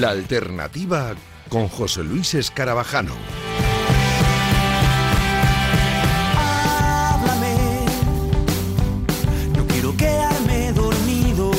[0.00, 1.14] La alternativa
[1.50, 3.14] con José Luis Escarabajano.
[6.38, 7.54] Háblame,
[9.54, 11.50] no quiero quedarme dormido.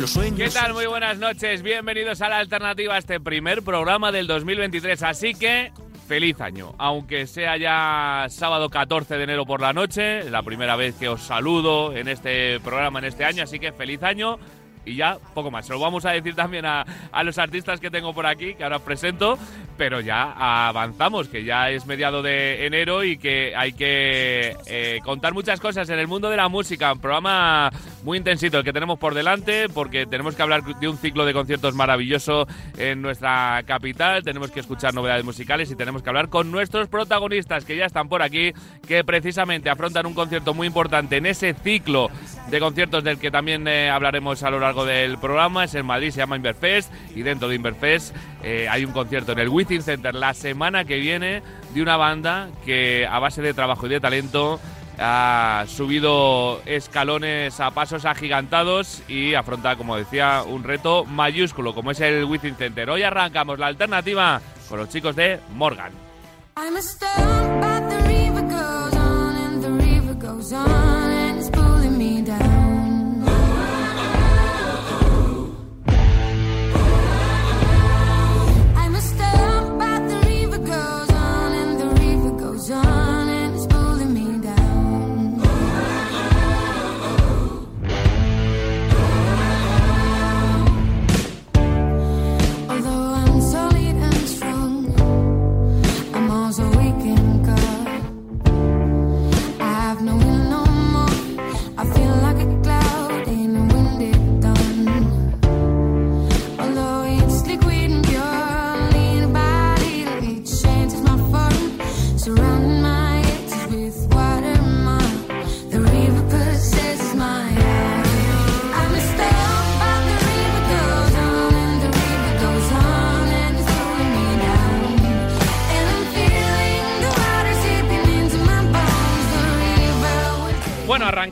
[0.00, 0.72] Los sueños ¿Qué tal?
[0.72, 1.60] Muy buenas noches.
[1.60, 5.02] Bienvenidos a la alternativa a este primer programa del 2023.
[5.02, 5.72] Así que
[6.08, 6.74] feliz año.
[6.78, 11.20] Aunque sea ya sábado 14 de enero por la noche, la primera vez que os
[11.20, 13.42] saludo en este programa en este año.
[13.42, 14.38] Así que feliz año.
[14.84, 15.66] Y ya, poco más.
[15.66, 18.64] Se lo vamos a decir también a, a los artistas que tengo por aquí, que
[18.64, 19.38] ahora presento,
[19.76, 20.32] pero ya
[20.68, 25.88] avanzamos, que ya es mediado de enero y que hay que eh, contar muchas cosas
[25.88, 26.92] en el mundo de la música.
[26.92, 27.70] Un programa
[28.02, 31.32] muy intensito el que tenemos por delante, porque tenemos que hablar de un ciclo de
[31.32, 36.50] conciertos maravilloso en nuestra capital, tenemos que escuchar novedades musicales y tenemos que hablar con
[36.50, 38.52] nuestros protagonistas que ya están por aquí,
[38.86, 42.10] que precisamente afrontan un concierto muy importante en ese ciclo
[42.50, 45.64] de conciertos del que también eh, hablaremos a lo largo del programa.
[45.64, 49.40] Es en Madrid, se llama Inverfest y dentro de Inverfest eh, hay un concierto en
[49.40, 51.42] el Within Center la semana que viene
[51.74, 54.60] de una banda que a base de trabajo y de talento
[54.98, 62.00] ha subido escalones a pasos agigantados y afronta, como decía, un reto mayúsculo como es
[62.00, 62.90] el Within Center.
[62.90, 65.92] Hoy arrancamos la alternativa con los chicos de Morgan.
[66.58, 66.82] I'm a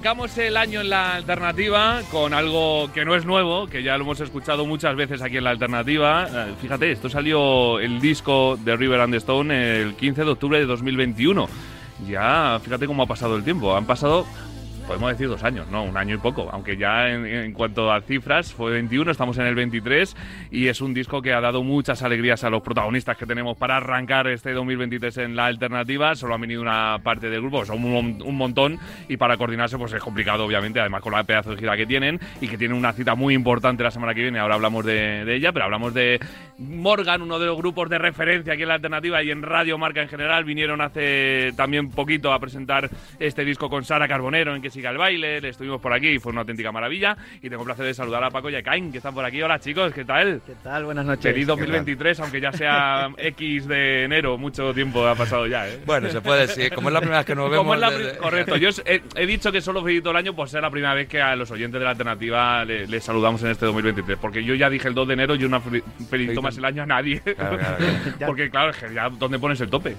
[0.06, 4.04] arrancamos el año en la alternativa con algo que no es nuevo, que ya lo
[4.04, 6.28] hemos escuchado muchas veces aquí en la alternativa.
[6.32, 10.66] Eh, Fíjate, esto salió el disco de River and Stone el 15 de octubre de
[10.66, 11.48] 2021.
[12.06, 13.76] Ya, fíjate cómo ha pasado el tiempo.
[13.76, 14.26] Han pasado,
[14.86, 15.82] podemos decir, dos años, ¿no?
[15.82, 16.48] Un año y poco.
[16.52, 20.16] Aunque ya en, en cuanto a cifras, fue 21, estamos en el 23
[20.50, 23.76] y es un disco que ha dado muchas alegrías a los protagonistas que tenemos para
[23.76, 26.14] arrancar este 2023 en la alternativa.
[26.14, 29.92] Solo ha venido una parte del grupo, son un, un montón y para coordinarse pues
[29.92, 32.92] es complicado, obviamente, además con la pedazo de gira que tienen y que tienen una
[32.92, 34.38] cita muy importante la semana que viene.
[34.38, 36.20] Ahora hablamos de, de ella, pero hablamos de
[36.58, 40.02] Morgan, uno de los grupos de referencia aquí en la alternativa y en Radio Marca
[40.02, 40.44] en general.
[40.44, 42.88] Vinieron hace también poquito a presentar
[43.18, 45.40] este disco con Sara Carbonero en que siga el baile.
[45.40, 47.16] Le estuvimos por aquí y fue una auténtica maravilla.
[47.42, 49.40] Y tengo el placer de saludar a Paco y a Cain, que están por aquí.
[49.42, 50.42] Hola chicos, ¿qué tal?
[50.46, 50.84] ¿Qué tal?
[50.84, 51.22] Buenas noches.
[51.32, 55.80] Feliz 2023, aunque ya sea X de enero, mucho tiempo ha pasado ya, ¿eh?
[55.86, 57.74] Bueno, se puede decir, como es la primera vez que nos vemos.
[57.74, 60.62] Es la desde- Correcto, yo he, he dicho que solo felicito el año por ser
[60.62, 63.64] la primera vez que a los oyentes de la alternativa le- les saludamos en este
[63.66, 64.18] 2023.
[64.18, 66.82] Porque yo ya dije el 2 de enero, yo no fel- felicito más el año
[66.82, 67.20] a nadie.
[67.20, 68.26] Claro, claro, claro.
[68.26, 69.96] porque claro, es que ya ¿dónde pones el tope?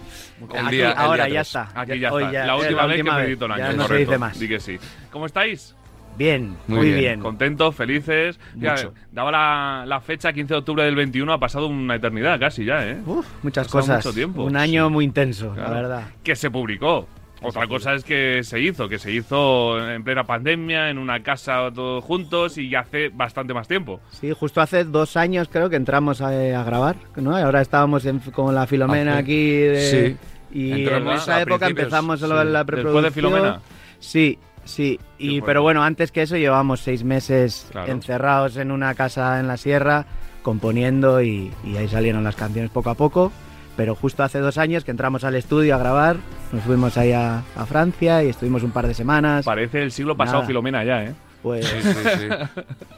[0.54, 1.70] El Aquí, día- el ahora día ya está.
[1.74, 2.34] Aquí ya Hoy está.
[2.34, 3.64] ya- la última vez que última felicito el año.
[3.64, 4.12] Ya no se correcto.
[4.12, 4.40] dice más.
[4.40, 4.67] Di que sí.
[5.12, 5.76] ¿Cómo estáis?
[6.18, 7.00] Bien, Muy muy, bien.
[7.00, 7.20] bien.
[7.20, 7.76] ¿Contentos?
[7.76, 8.40] ¿Felices?
[8.56, 8.76] Ya,
[9.12, 12.88] daba la, la fecha 15 de octubre del 21, ha pasado una eternidad casi ya,
[12.88, 12.98] ¿eh?
[13.06, 14.04] Uf, muchas cosas.
[14.04, 14.44] mucho tiempo.
[14.44, 15.70] Un año muy intenso, Claro.
[15.70, 16.04] la verdad.
[16.24, 17.08] que se publicó.
[17.44, 21.70] Otra cosa es que se hizo, que se hizo en plena pandemia, en una casa
[21.72, 24.00] todos juntos y hace bastante más tiempo.
[24.10, 27.38] Sí, justo hace dos años creo que entramos a, a grabar, ¿no?
[27.38, 29.52] Ahora estábamos en- con la Filomena Hace- aquí.
[29.52, 30.18] de-
[30.52, 30.58] sí.
[30.60, 32.26] Y en esa época empezamos sí.
[32.28, 33.04] la, la Después preproducción.
[33.04, 33.62] de Filomena.
[34.00, 35.00] Sí, sí.
[35.18, 37.92] Y, pero bueno, antes que eso llevamos seis meses Claro.
[37.92, 40.06] encerrados en una casa en la sierra,
[40.44, 43.32] componiendo y, y ahí salieron las canciones poco a poco.
[43.76, 46.18] Pero justo hace dos años que entramos al estudio a grabar,
[46.52, 49.46] nos fuimos ahí a, a Francia y estuvimos un par de semanas.
[49.46, 50.48] Parece el siglo pasado Nada.
[50.48, 51.14] Filomena ya, ¿eh?
[51.44, 52.28] Pues Sí, sí, sí.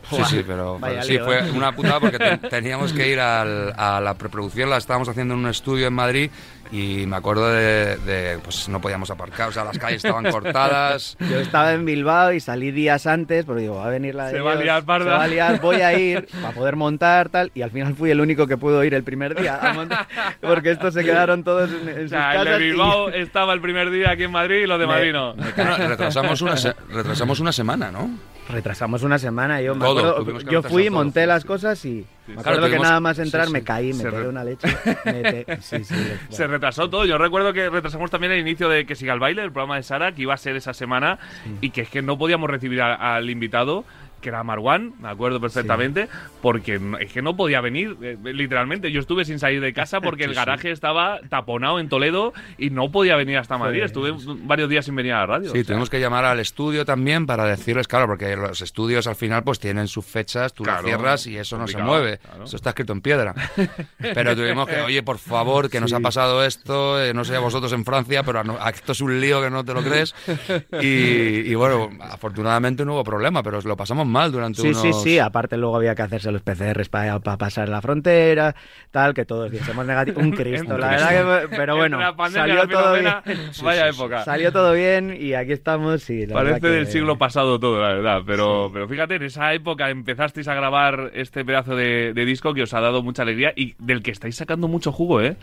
[0.15, 1.51] Sí, sí, pero, pero sí, fue ¿eh?
[1.54, 5.42] una putada porque ten- teníamos que ir al- a la preproducción, la estábamos haciendo en
[5.42, 6.31] un estudio en Madrid
[6.71, 11.18] y me acuerdo de, de, pues no podíamos aparcar, o sea, las calles estaban cortadas.
[11.19, 14.33] Yo estaba en Bilbao y salí días antes, porque digo, va a venir la de
[14.33, 15.06] Se va a liar parda.
[15.06, 18.12] se va a liar, voy a ir para poder montar tal, y al final fui
[18.12, 20.07] el único que pudo ir el primer día a montar,
[20.42, 23.10] porque estos se quedaron todos en, en O sus sea, el de casas y- Bilbao
[23.13, 25.33] estaba el primer día aquí en Madrid y los de Me- Madrid no.
[25.33, 28.10] Retrasamos, una se- retrasamos una semana, ¿no?
[28.50, 29.62] Retrasamos una semana.
[29.62, 33.00] Yo, me Todo, acuerdo- yo fui, monté las cosas y me Claro, acuerdo que nada
[33.00, 33.54] más sí, entrar sí.
[33.54, 34.68] me caí, me pegué una leche.
[35.06, 35.96] me sí, sí,
[36.30, 37.06] Se retrasó todo.
[37.06, 39.84] Yo recuerdo que retrasamos también el inicio de Que siga el baile, el programa de
[39.84, 41.19] Sara, que iba a ser esa semana
[41.62, 43.86] y que es que no podíamos recibir a- al invitado,
[44.21, 46.07] que era Marwan, me acuerdo perfectamente,
[46.42, 48.92] porque es que no podía venir, eh, literalmente.
[48.92, 52.92] Yo estuve sin salir de casa porque el garaje estaba taponado en Toledo y no
[52.92, 53.83] podía venir hasta Madrid.
[53.83, 54.13] Estuve
[54.44, 55.45] varios días sin venir a la radio.
[55.51, 59.07] Sí, o sea, tuvimos que llamar al estudio también para decirles, claro, porque los estudios
[59.07, 62.18] al final pues tienen sus fechas, tú Claro, las cierras y eso no se mueve.
[62.19, 62.44] claro.
[62.44, 63.33] Eso está escrito en piedra.
[63.98, 67.39] Pero tuvimos que, oye, por favor, que nos ha pasado esto, eh, no sé a
[67.39, 70.13] vosotros en Francia, pero a- esto es un lío que no te lo crees.
[70.81, 74.82] Y, y bueno, afortunadamente no hubo problema, pero lo pasamos mal durante Sí, unos...
[74.82, 75.20] sí, sí.
[75.20, 78.56] Aparte luego había que hacerse los PCRs para pasar la frontera,
[78.92, 80.20] tal, que todos dijimos negativo.
[80.22, 81.56] Un Cristo, la verdad que...
[81.56, 82.00] Pero bueno,
[82.32, 83.14] salió todo bien.
[83.64, 84.24] Vaya época.
[84.26, 87.94] Salió todo bien y aquí estamos y la Parece que- del siglo pasado todo, la
[87.94, 88.22] verdad.
[88.26, 92.64] Pero, pero fíjate, en esa época empezasteis a grabar este pedazo de, de disco que
[92.64, 95.38] os ha dado mucha alegría y del que estáis sacando mucho jugo, ¿eh?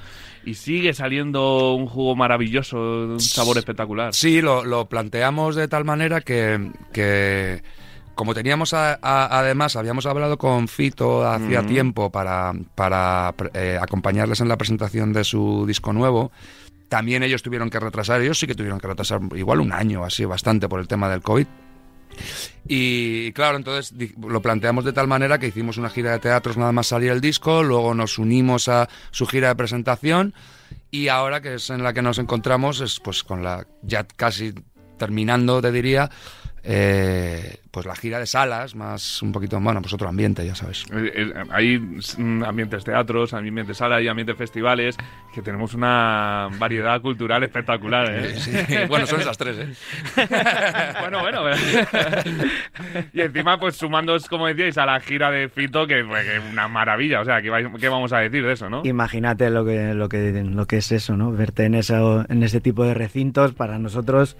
[0.44, 4.14] Y sigue saliendo un jugo maravilloso, un sabor espectacular.
[4.14, 7.62] Sí, lo, lo planteamos de tal manera que, que
[8.16, 11.68] como teníamos a- a- además, habíamos hablado con Fito hacía Ujú.
[11.68, 16.32] tiempo para, para eh, acompañarles en la presentación de su disco nuevo.
[16.88, 20.24] También ellos tuvieron que retrasar, ellos sí que tuvieron que retrasar igual un año, así
[20.24, 21.46] bastante por el tema del COVID.
[22.68, 26.72] Y claro, entonces lo planteamos de tal manera que hicimos una gira de teatros nada
[26.72, 30.34] más salir el disco, luego nos unimos a su gira de presentación
[30.90, 34.54] y ahora que es en la que nos encontramos es pues con la ya casi
[34.98, 36.10] terminando, te diría,
[36.68, 40.84] eh, pues la gira de salas, más un poquito, bueno, pues otro ambiente, ya sabes.
[40.92, 44.96] Eh, eh, Hay mm, ambientes teatros, ambientes sala y ambientes festivales,
[45.34, 48.34] que tenemos una variedad cultural espectacular, ¿eh?
[48.40, 48.50] Sí,
[48.88, 50.26] bueno, son esas tres, ¿eh?
[51.00, 51.42] bueno, bueno.
[51.44, 52.30] pero-
[53.12, 57.20] y encima, pues sumándoos, como decíais, a la gira de Fito, que que una maravilla.
[57.20, 58.82] O sea, ¿qué, vais- qué vamos a decir de eso, no?
[58.84, 61.30] Imagínate lo que, lo que lo que es eso, ¿no?
[61.32, 64.36] Verte en eso, en ese tipo de recintos para nosotros,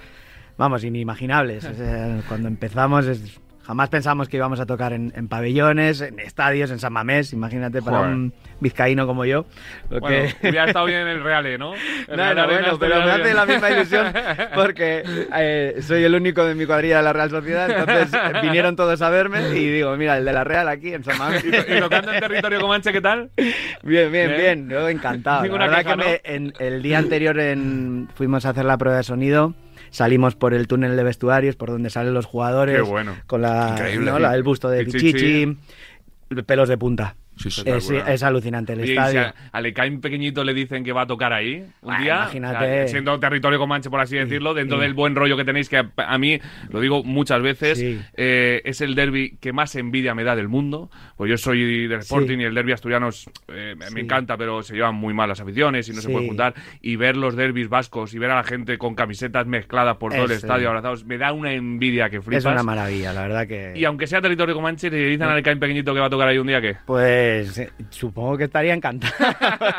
[0.59, 1.65] vamos, inimaginables.
[1.65, 6.21] O sea, cuando empezamos es- jamás pensamos que íbamos a tocar en, en pabellones, en
[6.21, 8.13] estadios, en San Mamés, imagínate para Joder.
[8.15, 9.45] un vizcaíno como yo.
[9.91, 11.75] Lo Bueno, que- hubiera estado bien en el Reale, ¿no?
[11.75, 11.81] El
[12.11, 13.37] No, Real no, Arena bueno, pero me estuviera hace bien.
[13.37, 14.07] la misma ilusión
[14.55, 15.03] porque
[15.35, 19.03] eh, soy el único de mi cuadrilla de la Real Sociedad, entonces eh, vinieron todos
[19.03, 21.45] a verme y digo, mira, el de la Real aquí en San Mamés.
[21.45, 23.31] ¿Y, to- y tocando en territorio comanche qué tal?
[23.83, 24.37] Bien, bien, Bien.
[24.37, 25.45] bien, yo encantado.
[25.45, 28.99] La verdad queja, que me- en, el día anterior en- fuimos a hacer la prueba
[28.99, 29.55] de sonido,
[29.97, 33.17] salimos por el túnel de vestuarios, por donde salen los jugadores, Qué bueno.
[33.27, 34.11] con la, Increíble.
[34.11, 34.19] ¿no?
[34.19, 34.85] la- el busto de.
[34.85, 35.57] Pichichi,
[36.47, 37.17] pelos de punta.
[37.37, 37.63] Sí, sí.
[37.67, 39.21] Es, es alucinante el Oye, y si estadio.
[39.21, 42.57] a, a Lecain pequeñito le dicen que va a tocar ahí un Bueno, día, imagínate.
[42.57, 45.69] o sea, siendo territorio comanche, por así decirlo, dentro y- del buen rollo que tenéis,
[45.69, 46.39] que a, a mí,
[46.71, 48.01] lo digo muchas veces, Sí.
[48.17, 50.91] eh, es el derby que más envidia me da del mundo.
[51.17, 52.43] Pues yo soy del Sporting Sí.
[52.43, 54.01] y el derby asturiano es, eh, me- Sí.
[54.01, 56.13] encanta, pero se llevan muy mal las aficiones y no se Sí.
[56.13, 56.55] puede juntar.
[56.81, 60.25] Y ver los derbis vascos y ver a la gente con camisetas mezcladas por todo
[60.25, 62.45] el Es, estadio eh, abrazados, me da una envidia que flipas.
[62.47, 63.73] Es una maravilla, la verdad que...
[63.77, 66.39] y aunque sea territorio comanche, le dicen a Lecain pequeñito que va a tocar ahí
[66.39, 66.77] un día, ¿qué?
[66.87, 69.13] Pues eh, supongo que estaría encantado.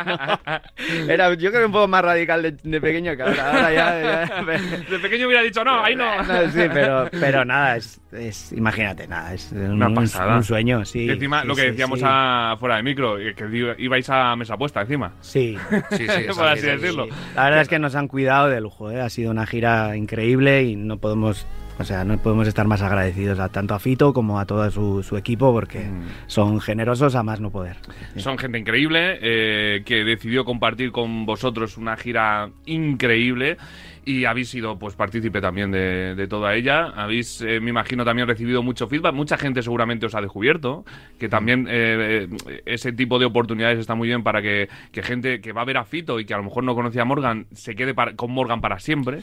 [0.07, 1.11] No.
[1.11, 3.47] Era, yo creo que un poco más radical de, de pequeño que ahora.
[3.51, 4.43] ahora ya, ya-
[4.89, 6.23] De pequeño hubiera dicho, no, ahí no.
[6.23, 10.35] No, sí, pero, pero nada, es, es- imagínate, nada, es un, Una un- pasada.
[10.37, 11.05] un sueño, sí.
[11.05, 12.05] Y encima, sí, lo que sí, decíamos sí.
[12.07, 15.13] a- fuera de micro, eh, que ibais a mesa puesta encima.
[15.21, 15.57] Sí,
[15.91, 17.07] Sí, sí, por así decirlo.
[17.35, 19.01] la verdad es que nos han cuidado de lujo, ¿eh?
[19.01, 21.45] ha sido una gira increíble y no podemos,
[21.79, 25.03] o sea, no podemos estar más agradecidos a tanto a Fito como a todo su,
[25.03, 26.03] su equipo porque Mm.
[26.27, 27.77] son generosos a más no poder.
[28.17, 33.57] Son gente increíble eh, que decidió compartir con vosotros una gira increíble
[34.05, 36.85] y habéis sido pues partícipe también de, de toda ella.
[36.95, 39.13] Habéis, eh, me imagino, también recibido mucho feedback.
[39.13, 40.85] Mucha gente seguramente os ha descubierto,
[41.19, 45.41] que también eh, eh, ese tipo de oportunidades está muy bien para que, que gente
[45.41, 47.47] que va a ver a Fito y que a lo mejor no conocía a Morgan
[47.53, 49.19] se quede para- con Morgan para siempre.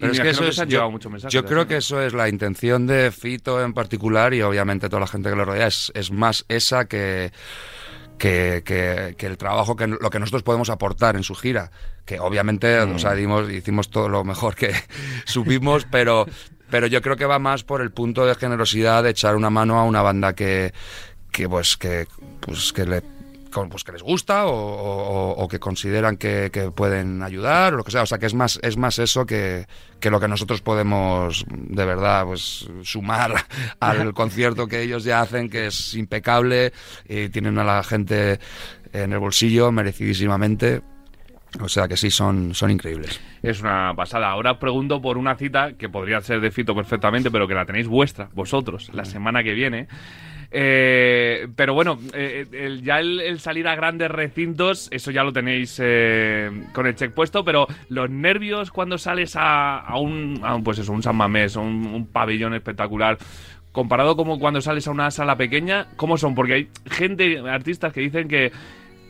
[0.00, 3.74] Pero es que eso es, yo, creo que eso es la intención de Fito en
[3.74, 7.30] particular y obviamente toda la gente que lo rodea es, es más esa que,
[8.18, 11.70] que, que- que el trabajo que lo que nosotros podemos aportar en su gira
[12.04, 12.94] que obviamente Mm.
[12.94, 14.72] o sea, dimos- hicimos todo lo mejor que
[15.26, 16.26] supimos pero
[16.70, 19.78] pero yo creo que va más por el punto de generosidad de echar una mano
[19.78, 20.72] a una banda que
[21.32, 22.06] que pues que
[22.40, 23.02] pues que le
[23.50, 27.76] con- pues que les gusta o, o- o que consideran que, que pueden ayudar o
[27.78, 29.66] lo que sea o sea que es más es más eso que,
[30.00, 33.34] que lo que nosotros podemos de verdad pues sumar
[33.80, 36.72] al concierto que ellos ya hacen que es impecable
[37.08, 38.38] y tienen a la gente
[38.92, 40.82] en el bolsillo merecidísimamente
[41.60, 43.20] O sea que sí, son, son increíbles.
[43.42, 44.30] Es una pasada.
[44.30, 47.66] Ahora os pregunto por una cita que podría ser de Fito perfectamente, pero que la
[47.66, 49.88] tenéis vuestra, vosotros, la semana que viene.
[50.52, 55.78] Eh, pero bueno, eh, el- ya el, salir a grandes recintos, eso ya lo tenéis
[55.82, 60.92] eh, con el check puesto, pero los nervios cuando sales a, a un, pues eso,
[60.92, 63.18] un San Mamés, un, un pabellón espectacular,
[63.72, 66.34] comparado como cuando sales a una sala pequeña, ¿cómo son?
[66.34, 68.50] Porque hay gente, artistas que dicen que,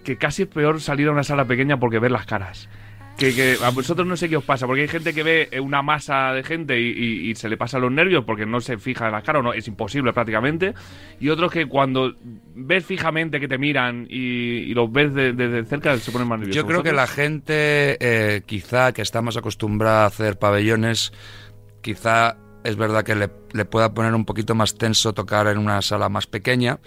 [0.04, 2.68] que casi es peor salir a una sala pequeña porque ver las caras.
[3.16, 5.60] Que, que a vosotros no sé qué os pasa, porque hay gente que ve eh,
[5.60, 8.78] una masa de gente y, y- y se le pasan los nervios porque no se
[8.78, 10.72] fija en las caras, o no, es imposible prácticamente.
[11.20, 12.14] Y otros que cuando
[12.54, 16.38] ves fijamente que te miran y, y los ves de- desde cerca se ponen más
[16.38, 16.62] nerviosos.
[16.62, 21.12] Yo creo que la gente, eh, quizá que está más acostumbrada a hacer pabellones,
[21.82, 25.82] quizá es verdad que le, le pueda poner un poquito más tenso tocar en una
[25.82, 26.78] sala más pequeña.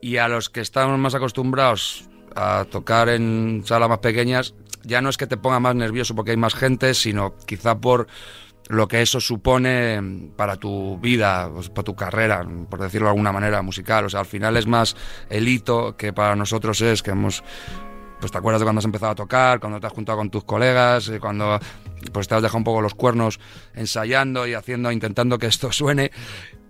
[0.00, 4.54] Y a los que estamos más acostumbrados a tocar en salas más pequeñas,
[4.86, 8.06] ya no es que te ponga más nervioso porque hay más gente, sino quizá por
[8.68, 13.32] lo que eso supone para tu vida, pues, para tu carrera, por decirlo de alguna
[13.32, 14.06] manera, musical.
[14.06, 14.96] O sea, al final es más
[15.28, 17.42] el hito que para nosotros es que hemos
[18.18, 20.44] pues te acuerdas de cuando has empezado a tocar, cuando te has juntado con tus
[20.44, 21.58] colegas, eh, cuando
[22.12, 23.38] pues te has dejado un poco los cuernos
[23.74, 26.10] ensayando y haciendo, intentando que esto suene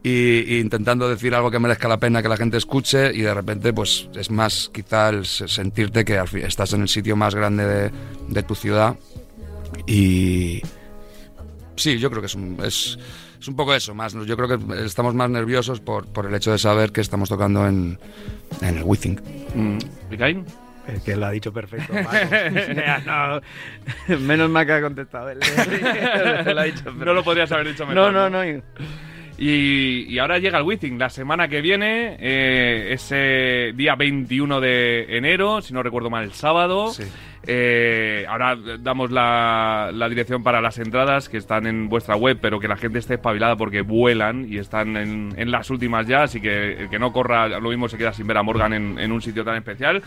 [0.09, 3.35] y, y intentando decir algo que merezca la pena que la gente escuche y de
[3.35, 7.17] repente pues es más quizá el se- sentirte que al fin estás en el sitio
[7.17, 7.91] más grande de,
[8.29, 8.95] de tu ciudad
[9.87, 10.63] y
[11.77, 12.99] sí, yo creo que es un, es,
[13.41, 16.53] es un poco eso, más yo creo que estamos más nerviosos por, por el hecho
[16.53, 17.99] de saber que estamos tocando en,
[18.63, 19.21] en el Withing.
[19.55, 19.79] Mm.
[20.89, 21.93] Es que lo ha dicho perfecto.
[22.05, 22.07] Paco.
[22.11, 23.41] O sea,
[24.09, 25.41] no, menos mal que ha contestado él.
[26.55, 28.13] Lo ha dicho No lo podrías haber dicho No, mejor.
[28.13, 28.63] no, no.
[29.39, 35.17] Y, y ahora llega el Withing, la semana que viene, eh, ese día 21 de
[35.17, 36.91] enero, si no recuerdo mal, el sábado.
[36.91, 37.05] Sí.
[37.49, 42.59] Eh, ahora damos la, la dirección para las entradas que están en vuestra web, pero
[42.59, 46.41] que la gente esté espabilada porque vuelan y están en, en las últimas ya, así
[46.41, 49.13] que el que no corra lo mismo se queda sin ver a Morgan en, en
[49.13, 50.03] un sitio tan especial.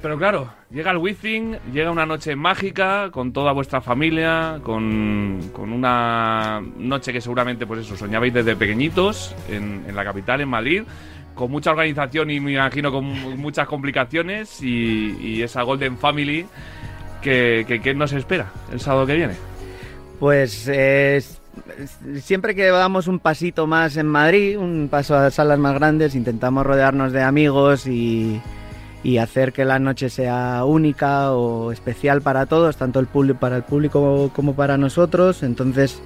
[0.00, 5.72] Pero claro, llega el Withing, llega una noche mágica con toda vuestra familia, con, con
[5.72, 10.82] una noche que seguramente, pues eso, soñabais desde pequeñitos en, en la capital, en Madrid,
[11.34, 16.46] con mucha organización y me imagino con mu- muchas complicaciones y, esa Golden Family
[17.20, 19.34] que, que, nos espera el sábado que viene.
[20.20, 21.20] Pues eh,
[22.20, 26.64] siempre que damos un pasito más en Madrid, un paso a salas más grandes, intentamos
[26.64, 28.40] rodearnos de amigos y,
[29.02, 33.56] y hacer que la noche sea única o especial para todos, tanto el público para
[33.56, 35.42] el público como para nosotros.
[35.42, 36.00] Entonces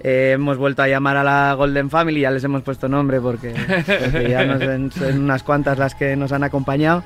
[0.00, 3.54] eh, hemos vuelto a llamar a la Golden Family, ya les hemos puesto nombre porque,
[3.54, 7.02] porque ya nos, son unas cuantas las que nos han acompañado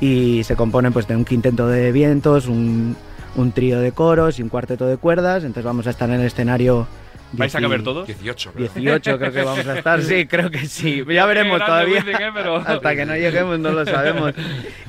[0.00, 2.96] y se componen pues de un quinteto de vientos, un,
[3.36, 5.44] un trío de coros y un cuarteto de cuerdas.
[5.44, 6.86] Entonces vamos a estar en el escenario.
[7.32, 8.06] ¿Vais a caber todos?
[8.06, 8.52] 18.
[8.52, 8.68] creo.
[8.74, 11.04] 18 creo que vamos a estar, sí, creo que sí.
[11.08, 11.98] Ya veremos todavía.
[11.98, 12.30] Withing, ¿eh?
[12.34, 14.32] Pero- Hasta que no lleguemos no lo sabemos.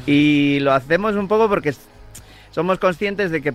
[0.05, 1.73] Y lo hacemos un poco porque
[2.51, 3.53] somos conscientes de que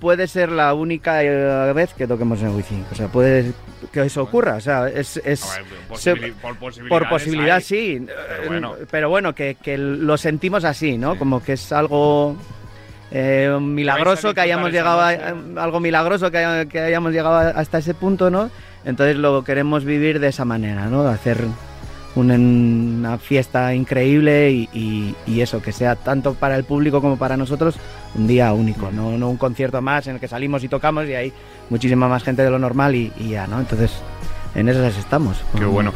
[0.00, 2.84] puede ser la única eh, vez que toquemos en Wizzing.
[2.90, 3.52] O sea, puede
[3.92, 4.56] que eso ocurra.
[4.56, 7.62] O sea, es, es- A ver, por posibilidades por posibilidad hay.
[7.62, 8.06] sí.
[8.06, 8.74] Pero bueno.
[8.90, 11.16] Pero bueno, que, que lo sentimos así, ¿no?
[11.18, 12.36] Como que es algo
[13.14, 17.78] eh, milagroso que disfrutar hayamos llegado a, algo milagroso que, haya- que hayamos llegado hasta
[17.78, 18.50] ese punto, ¿no?
[18.84, 21.06] Entonces lo queremos vivir de esa manera, ¿no?
[21.08, 21.38] Hacer
[22.16, 27.16] un- una fiesta increíble y, y- y eso, que sea tanto para el público como
[27.16, 27.76] para nosotros
[28.14, 31.14] un día único, no, no un concierto más en el que salimos y tocamos y
[31.14, 31.32] hay
[31.70, 33.58] muchísima más gente de lo normal y, y ya, ¿no?
[33.60, 33.90] Entonces
[34.54, 35.42] en esas estamos.
[35.58, 35.92] Qué bueno.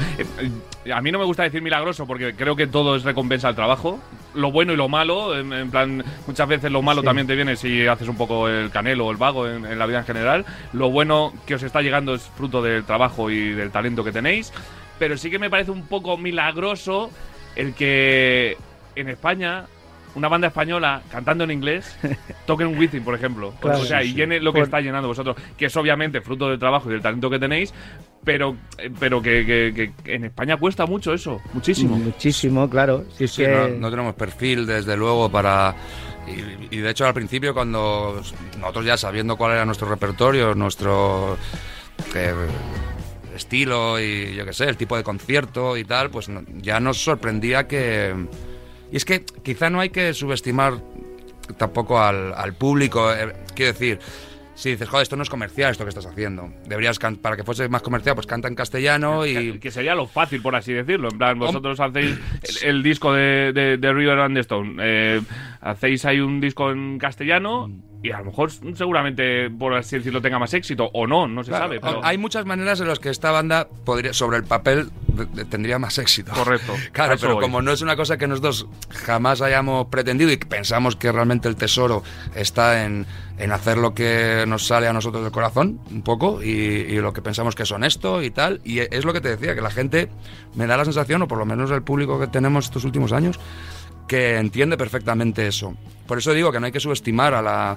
[0.92, 3.98] A mí no me gusta decir milagroso porque creo que todo es recompensa al trabajo.
[4.34, 7.06] Lo bueno y lo malo, en, en plan, muchas veces lo malo Sí.
[7.06, 9.86] también te viene si haces un poco el canelo o el vago en, en la
[9.86, 10.44] vida en general.
[10.72, 14.52] Lo bueno que os está llegando es fruto del trabajo y del talento que tenéis.
[14.98, 17.10] Pero sí que me parece un poco milagroso
[17.56, 18.56] el que
[18.96, 19.64] en España
[20.14, 21.96] una banda española cantando en inglés
[22.46, 23.54] toque un Within, por ejemplo.
[23.60, 23.80] Claro.
[23.80, 24.16] o sea, Sí, y sí.
[24.16, 27.02] llene lo que Por- está llenando vosotros, que es obviamente fruto del trabajo y del
[27.02, 27.72] talento que tenéis,
[28.24, 31.96] pero, eh, pero que, que- que en España cuesta mucho eso, muchísimo.
[31.96, 33.04] Muchísimo, claro.
[33.16, 35.74] Si es Sí, que- no, no tenemos perfil, desde luego, para...
[36.26, 38.20] Y, y de hecho al principio cuando
[38.60, 41.38] nosotros ya sabiendo cuál era nuestro repertorio, nuestro
[42.14, 42.34] eh,
[43.34, 46.98] estilo y yo qué sé, el tipo de concierto y tal, pues no- ya nos
[47.02, 48.14] sorprendía que...
[48.92, 50.74] Y es que quizá no hay que subestimar
[51.56, 53.98] tampoco al, al público, eh, quiero decir,
[54.54, 56.52] si dices, joder, esto no es comercial, esto que estás haciendo.
[56.66, 59.58] Deberías, para que fuese más comercial, pues canta en castellano Que, y...
[59.60, 61.08] que sería lo fácil, por así decirlo.
[61.12, 62.18] En plan, vosotros hacéis
[62.62, 64.76] el, el disco de, de- de River and the Stone.
[64.82, 65.20] eh,
[65.60, 67.70] hacéis ahí un disco en castellano
[68.02, 70.88] y a lo mejor seguramente, por así decirlo, tenga más éxito.
[70.92, 71.80] O no, no se Claro, sabe.
[71.80, 72.04] Pero...
[72.04, 74.90] Hay muchas maneras en las que esta banda podría, sobre el papel
[75.50, 76.32] tendría más éxito.
[76.32, 76.74] Correcto.
[76.92, 77.42] Claro, pero voy.
[77.42, 81.48] como no es una cosa que nosotros jamás hayamos pretendido y que pensamos que realmente
[81.48, 82.02] el tesoro
[82.34, 83.06] está en,
[83.38, 87.12] en hacer lo que nos sale a nosotros del corazón, un poco, y, y lo
[87.12, 88.60] que pensamos que es honesto y tal.
[88.64, 90.08] Y es lo que te decía, que la gente
[90.54, 93.38] me da la sensación, o por lo menos el público que tenemos estos últimos años,
[94.08, 95.74] que entiende perfectamente eso.
[96.06, 97.76] Por eso digo que no hay que subestimar a la,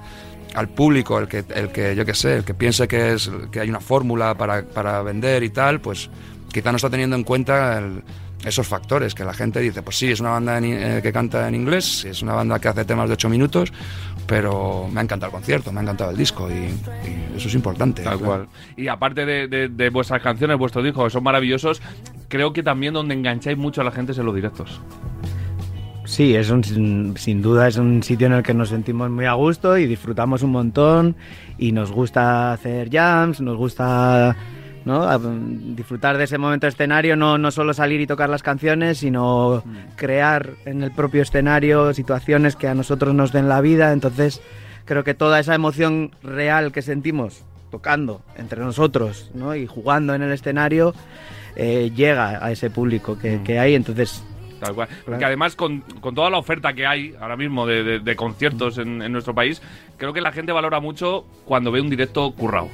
[0.55, 3.59] al público, el que, el que yo que sé, el que piense que, es, que
[3.59, 6.09] hay una fórmula para, para vender y tal, pues
[6.51, 8.01] quizá no está teniendo en cuenta el-
[8.43, 11.47] esos factores, que la gente dice, pues sí, es una banda en eh, que canta
[11.47, 13.71] en inglés, es una banda que hace temas de 8 minutos,
[14.25, 17.53] pero me ha encantado el concierto, me ha encantado el disco y, y eso es
[17.53, 18.01] importante.
[18.01, 18.25] Tal claro.
[18.25, 18.47] cual.
[18.75, 21.83] Y aparte de, de- de vuestras canciones, vuestros discos, que son maravillosos,
[22.29, 24.81] creo que también donde engancháis mucho a la gente es en los directos.
[26.11, 26.61] Sí, es un,
[27.15, 30.43] sin, duda es un sitio en el que nos sentimos muy a gusto y disfrutamos
[30.43, 31.15] un montón
[31.57, 34.35] y nos gusta hacer jams, nos gusta
[34.83, 35.03] ¿no?
[35.03, 39.63] A- disfrutar de ese momento escenario, no, no solo salir y tocar las canciones, sino
[39.95, 43.93] crear en el propio escenario situaciones que a nosotros nos den la vida.
[43.93, 44.41] Entonces
[44.83, 49.55] creo que toda esa emoción real que sentimos tocando entre nosotros ¿no?
[49.55, 50.93] y jugando en el escenario
[51.55, 53.75] eh, llega a ese público que, que hay.
[53.75, 54.25] Entonces
[54.61, 54.87] Tal cual.
[55.05, 58.77] Porque además, con, con toda la oferta que hay ahora mismo de, de- de conciertos
[58.77, 59.61] en, en nuestro país,
[59.97, 62.69] creo que la gente valora mucho cuando ve un directo currado.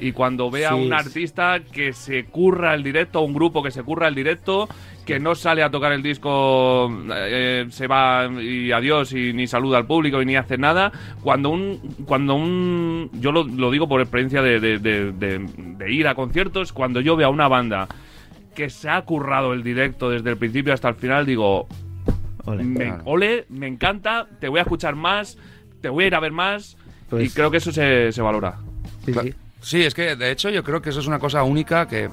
[0.00, 3.72] Y cuando ve a Sí, un artista que se curra el directo, un grupo que
[3.72, 4.68] se curra el directo,
[5.04, 9.78] que no sale a tocar el disco, eh, se va y adiós y ni saluda
[9.78, 10.92] al público y ni hace nada.
[11.20, 11.80] Cuando un.
[12.06, 16.14] Cuando un yo lo, lo digo por experiencia de, de- de- de- de ir a
[16.14, 17.88] conciertos, cuando yo veo a una banda
[18.58, 21.68] que se ha currado el directo desde el principio hasta el final, digo,
[22.44, 22.64] ole.
[22.64, 23.02] me, Claro.
[23.04, 25.38] ole, me encanta, te voy a escuchar más,
[25.80, 26.76] te voy a ir a ver más.
[27.08, 28.56] Pues- y creo que eso se, se valora.
[29.06, 29.34] Sí, Cla- sí.
[29.60, 32.10] Sí, es que de hecho yo creo que eso es una cosa única que,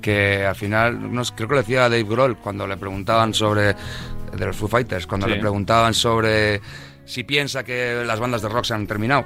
[0.00, 3.74] que al final, no creo que lo decía Dave Grohl cuando le preguntaban sobre,
[4.36, 5.34] de los Foo Fighters, cuando Sí.
[5.34, 6.60] le preguntaban sobre
[7.04, 9.24] si piensa que las bandas de rock se han terminado.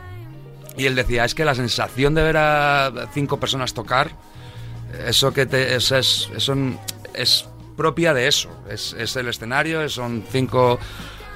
[0.77, 4.11] Y él decía, es que la sensación de ver a cinco personas tocar,
[5.07, 6.29] eso que te, es, es,
[7.15, 8.51] es propia de eso.
[8.71, 10.79] Es, es el escenario, son cinco,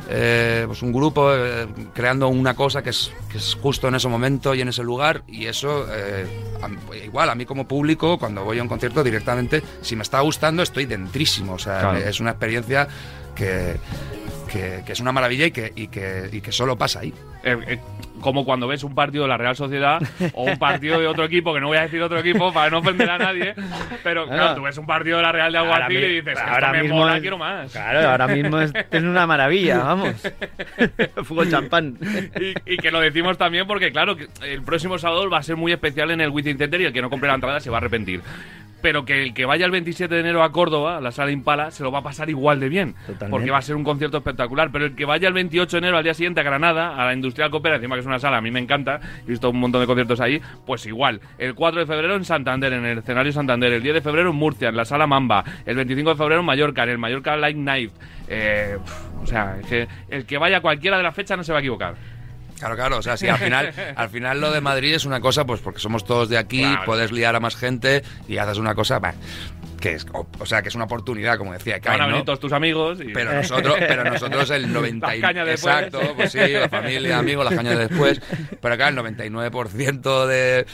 [0.08, 4.08] eh, pues un grupo eh, creando una cosa que es, que es justo en ese
[4.08, 5.22] momento y en ese lugar.
[5.26, 6.26] Y eso, eh,
[6.62, 10.20] a- igual, a mí como público, cuando voy a un concierto directamente, si me está
[10.20, 11.54] gustando, estoy dentrísimo.
[11.54, 11.98] O sea, Claro.
[11.98, 12.88] es una experiencia
[13.34, 13.76] que,
[14.48, 17.12] que, que es una maravilla y que, y que, y que solo pasa ahí.
[17.44, 17.78] Eh, eh,
[18.20, 20.02] como cuando ves un partido de la Real Sociedad
[20.34, 22.78] o un partido de otro equipo, que no voy a decir otro equipo para no
[22.78, 23.54] ofender a nadie,
[24.02, 26.72] pero claro, tú ves un partido de la Real de mi- y dices, esto ahora
[26.72, 27.70] me mismo mola, es- quiero más.
[27.70, 30.14] Claro, ahora mismo es, es una maravilla, vamos.
[31.24, 31.96] Fútbol champán.
[32.40, 35.54] Y, y que lo decimos también porque, claro, que el próximo sábado va a ser
[35.56, 37.76] muy especial en el Within Center y el que no compre la entrada se va
[37.76, 38.20] a arrepentir.
[38.80, 41.70] Pero que el que vaya el 27 de enero a Córdoba, a la sala Impala,
[41.70, 42.94] se lo va a pasar igual de bien.
[42.94, 43.30] Totalmente.
[43.30, 44.70] Porque va a ser un concierto espectacular.
[44.70, 47.14] Pero el que vaya el 28 de enero al día siguiente a Granada, a la
[47.14, 49.80] Industrial Copera, encima que es una sala, a mí me encanta, he visto un montón
[49.80, 51.20] de conciertos ahí, pues igual.
[51.38, 53.72] El 4 de febrero en Santander, en el escenario Santander.
[53.72, 55.44] El 10 de febrero en Murcia, en la sala Mamba.
[55.66, 57.92] El 25 de febrero en Mallorca, en el Mallorca Light Night.
[58.28, 58.76] Eh,
[59.20, 61.58] o sea, es que el que vaya a cualquiera de las fechas no se va
[61.58, 61.94] a equivocar.
[62.58, 65.44] Claro, claro, o sea, sí, al final, al final lo de Madrid es una cosa,
[65.46, 66.82] pues porque somos todos de aquí, Claro.
[66.86, 69.14] puedes liar a más gente y haces una cosa, bah,
[69.80, 72.10] que es, o, o sea, que es una oportunidad, como decía van a ¿no?
[72.12, 73.12] venir todos tus amigos y...
[73.12, 75.74] Pero nosotros, pero nosotros el 90 y- Las cañas después.
[75.76, 78.20] exacto, pues sí, la familia, amigos, las cañas de después.
[78.60, 80.66] Pero acá el 99% de,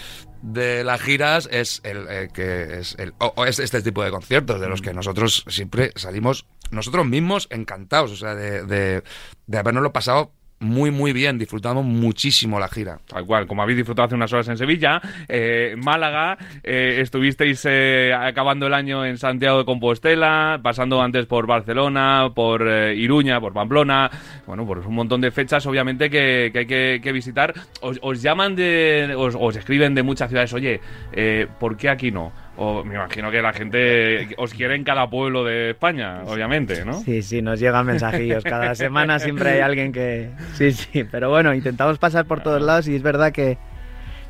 [0.43, 4.11] de las giras es el eh, que es el o, o es este tipo de
[4.11, 9.03] conciertos de los que nosotros siempre salimos nosotros mismos encantados, o sea, de, de,
[9.47, 10.33] de habernoslo pasado
[10.65, 12.99] muy muy bien, disfrutamos muchísimo la gira.
[13.07, 18.13] Tal cual, como habéis disfrutado hace unas horas en Sevilla, eh, Málaga, eh, estuvisteis eh,
[18.13, 23.53] acabando el año en Santiago de Compostela, pasando antes por Barcelona, por eh, Iruña, por
[23.53, 24.11] Pamplona,
[24.47, 27.55] bueno, por un montón de fechas, obviamente, que, que hay que, visitar.
[27.81, 30.81] Os, os llaman de, os, os escriben de muchas ciudades, oye,
[31.13, 32.33] eh, ¿por qué aquí no?
[32.57, 36.95] O me imagino que la gente os quiere en cada pueblo de España, obviamente, ¿no?
[37.01, 38.45] Sí, sí, nos llegan mensajillos.
[38.45, 40.31] Cada semana siempre hay alguien que...
[40.53, 43.59] Sí, sí, pero bueno, intentamos pasar por todos lados y es verdad que,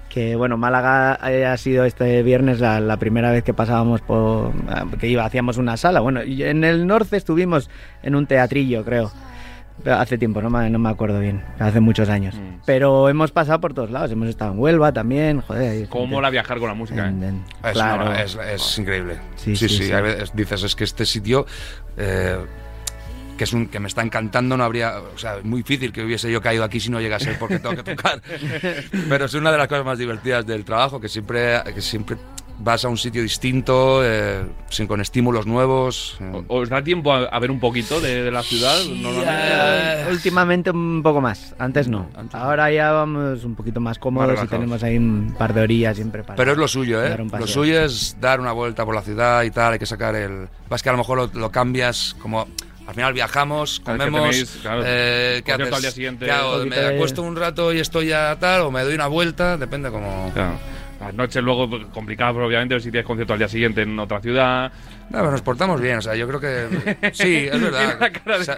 [0.08, 4.52] que bueno, Málaga eh, ha sido este viernes la, la primera vez que pasábamos por...
[4.98, 6.00] que iba, hacíamos una sala.
[6.00, 7.68] Bueno, en el norte estuvimos
[8.02, 9.12] en un teatrillo, creo.
[9.84, 12.34] Hace tiempo, no me, no me acuerdo bien, hace muchos años.
[12.34, 12.60] Mm.
[12.64, 15.88] Pero hemos pasado por todos lados, hemos estado en Huelva también, joder.
[15.88, 17.06] ¿Cómo gente- mola viajar con la música?
[17.08, 17.28] en- eh?
[17.28, 18.04] en- Es, claro.
[18.06, 19.18] no, es, es increíble.
[19.36, 19.84] Sí, Sí, sí, sí.
[19.84, 19.92] sí.
[19.92, 21.44] hay veces dices, es que este sitio,
[21.96, 22.38] eh,
[23.36, 24.94] que es un que me está encantando, no habría.
[25.14, 27.74] O sea, es muy difícil que hubiese yo caído aquí si no llegase porque tengo
[27.74, 28.22] que tocar.
[29.08, 32.16] Pero es una de las cosas más divertidas del trabajo, que siempre, que siempre
[32.58, 36.16] vas a un sitio distinto, eh, sin, con estímulos nuevos.
[36.20, 36.42] eh.
[36.48, 38.76] ¿O- ¿Os da tiempo a, a ver un poquito de, de la ciudad?
[38.84, 39.32] Normalmente.
[39.34, 42.08] Eh, últimamente un poco más, antes no.
[42.16, 44.50] Antes Ahora ya vamos un poquito más cómodos y relajados.
[44.50, 46.36] tenemos ahí un par de orillas siempre para.
[46.36, 47.16] Pero es lo suyo, ¿eh?
[47.38, 50.48] Lo suyo es dar una vuelta por la ciudad y tal, hay que sacar el...
[50.68, 52.46] Vas que a lo mejor lo, lo cambias como...
[52.86, 55.74] Al final viajamos, comemos, tenéis, claro, eh, ¿qué concierto haces?
[55.76, 56.26] al día siguiente.
[56.26, 56.60] ¿Qué hago?
[56.62, 58.60] Un ¿Me acuesto un rato y estoy ya tal?
[58.60, 59.56] ¿O me doy una vuelta?
[59.56, 60.30] Depende como...
[60.34, 60.58] Claro.
[61.00, 64.20] Las noches luego pues, complicadas, pero obviamente, si tienes concierto al día siguiente en otra
[64.20, 64.72] ciudad.
[65.10, 67.10] No, pero nos portamos bien, o sea, yo creo que...
[67.12, 67.98] Sí, es verdad.
[68.00, 68.56] La cara de Sa-.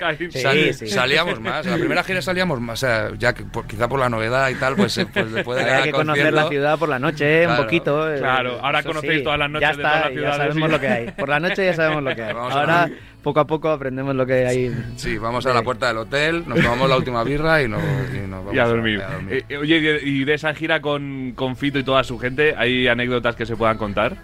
[0.52, 0.86] Sí, sí.
[0.86, 4.08] Salíamos más, la primera gira salíamos más, o sea, ya que por- quizá por la
[4.08, 6.98] novedad y tal, pues, eh, pues después de Había que conocer la ciudad por la
[7.00, 8.14] noche, Claro, un poquito.
[8.14, 8.60] eh, claro.
[8.62, 10.72] Ahora conocéis todas las noches ya de está, todas las Ya ciudades, sabemos sí.
[10.72, 11.10] lo que hay.
[11.10, 12.32] Por la noche ya sabemos lo que hay.
[12.34, 12.98] Vamos a Ahora, ver.
[13.26, 14.72] Poco a poco, aprendemos lo que hay.
[14.94, 17.82] Sí, vamos a la puerta del hotel, nos tomamos la última birra y nos,
[18.14, 19.02] y nos vamos Y a dormir.
[19.02, 19.44] a dormir.
[19.48, 23.34] Eh, oye, y de- esa gira con, con Fito y toda su gente, ¿hay anécdotas
[23.34, 24.14] que se puedan contar?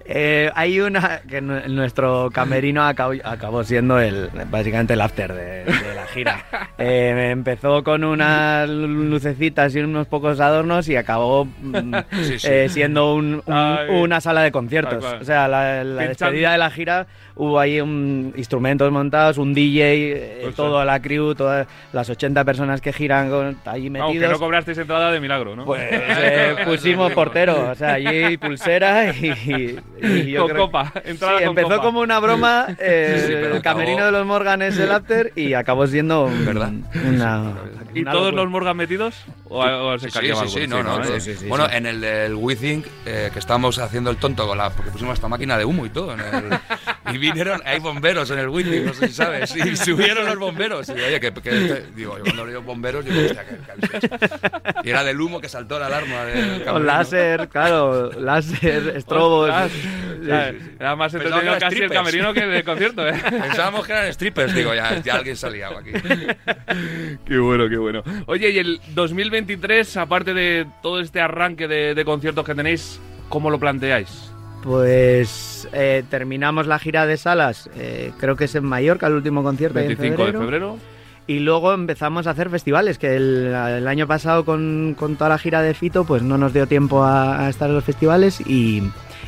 [0.07, 5.64] Eh, hay una que nu- nuestro camerino acabó, acabó siendo el básicamente el after de,
[5.64, 6.44] de la gira.
[6.76, 12.46] Eh, empezó con unas lucecitas y unos pocos adornos y acabó mm, Sí, sí.
[12.50, 14.98] eh, siendo un- una sala de conciertos.
[15.02, 15.22] cual.
[15.22, 19.82] O sea, la, la despedida de la gira hubo ahí un, instrumentos montados, un DJ,
[20.12, 24.30] eh, Pues, toda la crew, todas las 80 personas que giran con, allí Aunque metidos.
[24.32, 25.64] no cobrasteis entrada de milagro, ¿no?
[25.64, 31.38] Pues eh, pusimos portero, o sea, allí pulsera y, y yo Con creo- copa, entrada
[31.38, 31.82] Sí, con empezó copa.
[31.82, 35.54] como una broma, eh, Sí, el camerino acabó- de los Morgan es el after y
[35.54, 36.70] acabó siendo un- ¿Verdad?
[37.06, 37.52] una...
[37.94, 38.42] ¿Y una todos locura.
[38.42, 39.24] los Morgan metidos?
[39.48, 41.06] ¿O, o se Sí, sí, sí, no, no, ¿eh?
[41.06, 41.20] todo.
[41.20, 41.76] sí, sí, bueno, sí.
[41.76, 44.70] en el del WeThink, eh, que estábamos haciendo el tonto con la.
[44.70, 46.12] Porque pusimos hasta máquina de humo y todo.
[46.14, 49.54] en el- y vinieron, hay bomberos en el WeThink, no sé si sabes.
[49.64, 50.88] Y subieron los bomberos.
[50.88, 51.32] Y oye, que.
[51.32, 54.88] que digo, yo cuando leo bomberos, digo, hostia, que?
[54.88, 59.50] Y era del humo que saltó la alarma del Con láser, claro, láser, estrobos.
[59.70, 59.88] Sí, sí,
[60.24, 60.30] sí.
[60.78, 61.92] Era más entretenido casi el strippers.
[61.92, 63.14] camerino que el concierto, ¿eh?
[63.30, 65.90] Pensábamos que eran strippers, digo, ya, ya alguien salía aquí.
[67.26, 68.02] Qué bueno, qué bueno.
[68.26, 73.50] Oye, y el 2023, aparte de todo este arranque de, de conciertos que tenéis, ¿cómo
[73.50, 74.23] lo planteáis?
[74.64, 79.42] Pues eh, terminamos la gira de salas, eh, creo que es en Mallorca, el último
[79.42, 80.40] concierto ahí en 25 de febrero.
[80.40, 80.79] febrero.
[81.27, 85.38] Y luego empezamos a hacer festivales, que el, el año pasado con, con toda la
[85.38, 88.83] gira de Fito pues no nos dio tiempo a, a estar en los festivales y,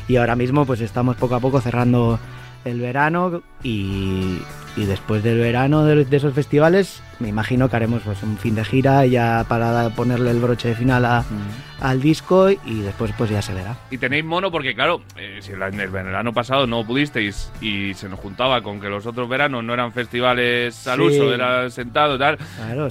[0.07, 2.19] y ahora mismo pues estamos poco a poco cerrando
[2.65, 4.39] el verano y,
[4.77, 8.53] y después del verano de, de esos festivales me imagino que haremos pues un fin
[8.55, 11.25] de gira ya para ponerle el broche de final a-
[11.81, 13.75] al disco y después pues ya se verá.
[13.91, 18.07] Y tenéis mono porque, claro, eh, si en el verano pasado no pudisteis y se
[18.09, 21.05] nos juntaba con que los otros veranos no eran festivales al Sí.
[21.05, 22.37] uso, eran sentados y tal.
[22.57, 22.89] Claro,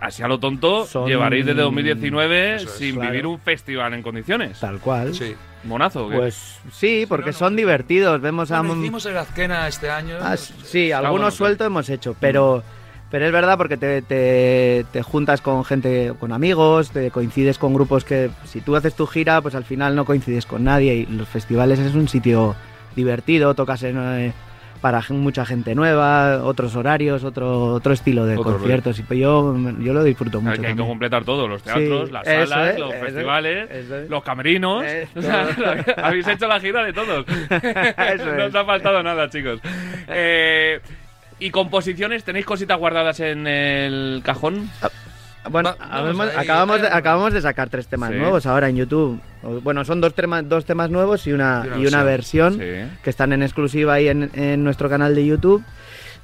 [0.00, 3.10] Así a lo tonto, Son- llevaréis desde 2019 Eso es, sin claro.
[3.10, 4.58] vivir un festival en condiciones.
[4.60, 5.14] tal cual.
[5.14, 5.34] Sí.
[5.68, 6.16] Monazo, ¿o qué?
[6.16, 8.60] Pues sí, porque son divertidos, vemos a...
[8.66, 10.16] Hicimos el Azkena este año.
[10.20, 12.62] Ah, sí, Está algunos bueno, sueltos hemos hecho, pero,
[13.10, 17.72] pero es verdad porque te, te- te juntas con gente, con amigos, te coincides con
[17.74, 21.06] grupos que si tú haces tu gira, pues al final no coincides con nadie y
[21.06, 22.56] los festivales es un sitio
[22.96, 24.32] divertido, tocas en, eh,
[24.80, 29.54] para mucha gente nueva, otros horarios, otro, otro estilo de Otro conciertos y pues yo,
[29.80, 30.60] yo lo disfruto Hay mucho.
[30.60, 33.96] que, hay que completar todo, los teatros, Sí, las salas, es, los eso festivales, eso
[33.96, 34.10] es.
[34.10, 34.84] los camerinos.
[35.16, 36.04] O sea, todo.
[36.04, 37.24] habéis hecho la gira de todos.
[37.50, 38.48] Eso no es.
[38.48, 39.60] os ha faltado nada, chicos.
[40.08, 40.80] Eh,
[41.40, 42.24] ¿Y composiciones?
[42.24, 44.70] ¿Tenéis cositas guardadas en el cajón?
[45.50, 48.16] Bueno, Va- vamos acabamos, de, acabamos de sacar tres temas Sí.
[48.18, 49.20] nuevos ahora en YouTube.
[49.62, 52.60] Bueno, son dos, temas dos temas nuevos y una, Y una versión Sí.
[53.02, 55.62] que están en exclusiva ahí en, en nuestro canal de YouTube.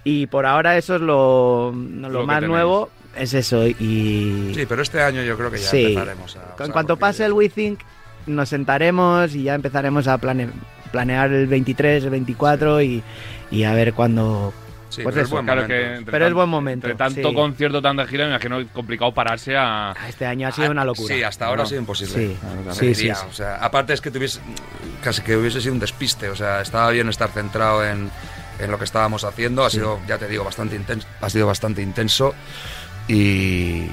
[0.05, 3.67] Y por ahora eso es lo, lo Lo más nuevo, es eso.
[3.67, 5.85] Y Sí, pero este año yo creo que ya Sí.
[5.85, 6.65] empezaremos a.
[6.65, 7.81] en cuanto pase el WeThink,
[8.27, 10.51] nos sentaremos y ya empezaremos a plane-
[10.93, 13.03] planear el 23, el 24 y,
[13.51, 14.53] y a ver cuándo...
[14.94, 15.74] Sí, pues pero eso, es buen Claro momento.
[15.85, 17.35] que entre Pero es tan- buen momento, Entre tanto sí.
[17.35, 19.90] concierto, tanta gira, me imagino es complicado pararse a.
[19.92, 21.14] Ah, Este año ha sido una locura.
[21.14, 21.62] Sí, hasta ahora No.
[21.64, 22.14] ha sido imposible.
[22.14, 22.37] Sí,
[22.70, 23.26] sí, sí, diría, sí.
[23.28, 24.40] O sea, aparte es que tuviese,
[25.02, 26.28] casi que hubiese sido un despiste.
[26.28, 28.11] O sea, estaba bien estar centrado en,
[28.59, 29.64] en lo que estábamos haciendo.
[29.64, 31.07] Ha sido, ya te digo, bastante intenso.
[31.20, 32.35] Ha sido bastante intenso.
[33.09, 33.88] Y,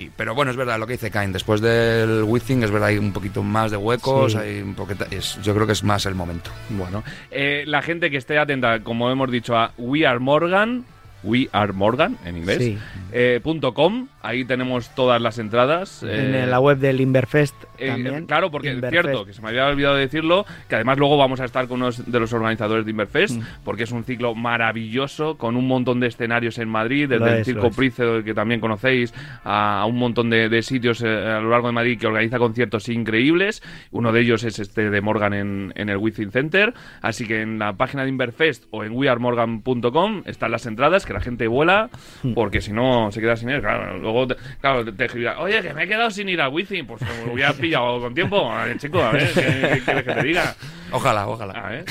[0.00, 1.32] y- pero bueno, es verdad lo que dice Kain.
[1.32, 4.32] Después del Withing, es verdad, hay un poquito más de huecos.
[4.32, 4.38] Sí.
[4.38, 6.50] Hay un poquito, es- yo creo que es más el momento.
[6.70, 10.84] Bueno, eh, la gente que esté atenta, como hemos dicho, a We Are Morgan,
[11.22, 12.78] We Are Morgan, en inglés, Sí.
[13.12, 16.02] eh, punto .com, ahí tenemos todas las entradas.
[16.02, 18.26] En eh, la web del Inverfest eh, también.
[18.26, 21.44] claro, porque es cierto, que se me había olvidado decirlo, que además luego vamos a
[21.44, 23.42] estar con unos de los organizadores de Inverfest, Mm.
[23.64, 27.40] porque es un ciclo maravilloso, con un montón de escenarios en Madrid, Lo desde el
[27.40, 27.70] es, Circo.
[27.70, 29.12] Price, que también conocéis,
[29.44, 33.62] a, un montón de, de sitios a lo largo de Madrid que organiza conciertos increíbles.
[33.90, 36.72] Uno de ellos es este de Morgan en, en el Within Center.
[37.02, 41.20] Así que en la página de Inverfest o en wearemorgan.com están las entradas, que la
[41.20, 41.90] gente vuela,
[42.22, 42.34] Hmm.
[42.34, 43.60] porque si no se queda sin ir.
[43.60, 46.50] Claro, luego te, claro, te, te escribirá, oye, que me he quedado sin ir al
[46.52, 46.86] Within.
[46.86, 48.50] Pues me lo hubieras pillado con tiempo.
[48.50, 50.54] A ver, chico, a ver, ¿qué, qué quieres que te diga?
[50.92, 51.52] Ojalá, ojalá.
[51.56, 51.84] Ah, ¿eh?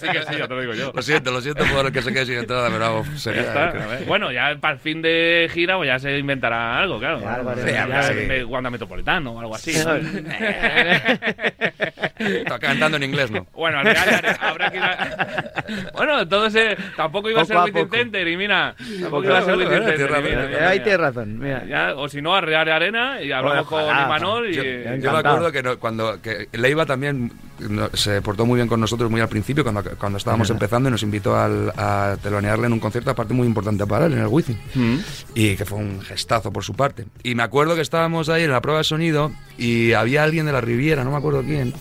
[0.00, 0.92] Sí que sí, ya te lo digo yo.
[0.94, 3.40] Lo siento, lo siento por el que se quede sin entrada, pero vamos, Ya sería-
[3.42, 4.04] está, a ver.
[4.04, 7.20] Bueno, ya para el fin de gira pues ya se inventará algo, claro.
[7.20, 8.14] Ya, algo haremos, Sí, ya, sí.
[8.28, 9.72] me- Wanda Metropolitano o algo así.
[9.82, 9.94] ¿no?
[12.18, 13.46] Está cantando en inglés, ¿no?
[13.54, 15.56] bueno, al final habrá que ir a...
[15.94, 17.96] Bueno, entonces tampoco iba a Poco a mira, tampoco Poco iba a a ser poco,
[17.96, 18.74] Within mira,
[20.08, 20.24] razón.
[20.48, 21.38] mira, Ahí tienes razón.
[21.38, 21.64] Mira.
[21.66, 23.82] Ya, o si no, a Real Arena y hablamos con.
[23.82, 24.54] Imanol y...
[24.54, 27.32] Yo, me acuerdo que no- cuando que Leiva también
[27.94, 31.02] se portó muy bien con nosotros muy al principio, cuando, cuando estábamos empezando y nos
[31.02, 34.58] invitó al- a telonearle en un concierto, aparte muy importante para él, en el Wizzing.
[34.74, 34.96] Mm.
[35.34, 37.06] Y que fue un gestazo por su parte.
[37.22, 40.52] Y me acuerdo que estábamos ahí en la prueba de sonido y había alguien de
[40.52, 41.72] la Riviera, no me acuerdo quién,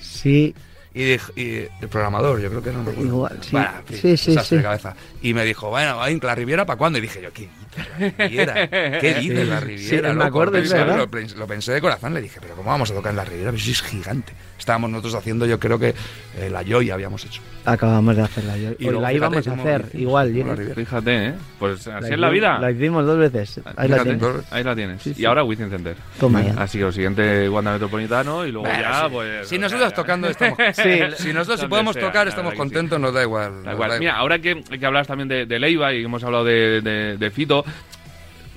[0.00, 0.54] Sí,
[0.94, 3.08] y, el programador, yo creo que no me recuerdo.
[3.12, 3.48] Igual, sí.
[3.52, 4.58] Bueno, Sí, sí, sí.
[4.60, 4.96] cabeza.
[5.20, 6.98] Y me dijo, bueno, ¿en ¿la Riviera para cuándo?
[6.98, 8.68] Y dije yo, ¿qué dices, la Riviera?
[9.00, 10.08] ¿Qué dices, Sí, la sí, Riviera?
[10.10, 10.26] me loco?
[10.26, 10.96] acuerdo, es Pensé- verdad.
[10.96, 13.50] Lo, lo pensé de corazón, le dije, pero ¿cómo vamos a tocar en la Riviera?
[13.50, 14.32] Pues sí, es gigante.
[14.58, 15.94] Estábamos nosotros haciendo, yo creo que
[16.36, 17.40] eh, la Joy habíamos hecho.
[17.64, 18.56] acabamos de hacerla.
[18.56, 20.38] Yo, Y hoy luego, la fíjate, íbamos a hacer hicimos igual.
[20.68, 20.74] la.
[20.74, 21.34] Fíjate, ¿eh?
[21.60, 22.58] Pues así la es la vida.
[22.58, 23.60] La hicimos dos veces.
[23.76, 24.22] Ahí la tienes.
[24.50, 25.02] Ahí la tienes.
[25.02, 25.24] Sí, Y sí.
[25.24, 25.96] ahora Within Center.
[26.18, 26.54] Toma ya.
[26.60, 29.08] Así que lo siguiente, Wanda Metropolitano y luego Bueno, ya, sí.
[29.12, 29.48] pues...
[29.48, 30.58] Si nosotros ya- tocando estamos...
[30.74, 30.82] Sí.
[31.18, 32.58] si nosotros si podemos sea, tocar la estamos sí.
[32.58, 33.52] contentos, nos da igual.
[34.00, 37.30] Mira, ahora que, que hablas también de, de Leiva y hemos hablado de, de- de
[37.32, 37.64] Fito,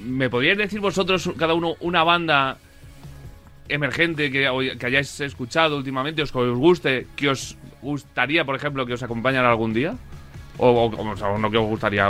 [0.06, 2.58] ¿me podríais decir vosotros, cada uno, una banda
[3.70, 4.48] emergente que,
[4.86, 9.50] hayáis escuchado últimamente, os, que os guste, que os gustaría, por ejemplo, que os acompañara
[9.50, 9.96] algún día?
[10.58, 12.08] O, o- o sea, no que os gustaría,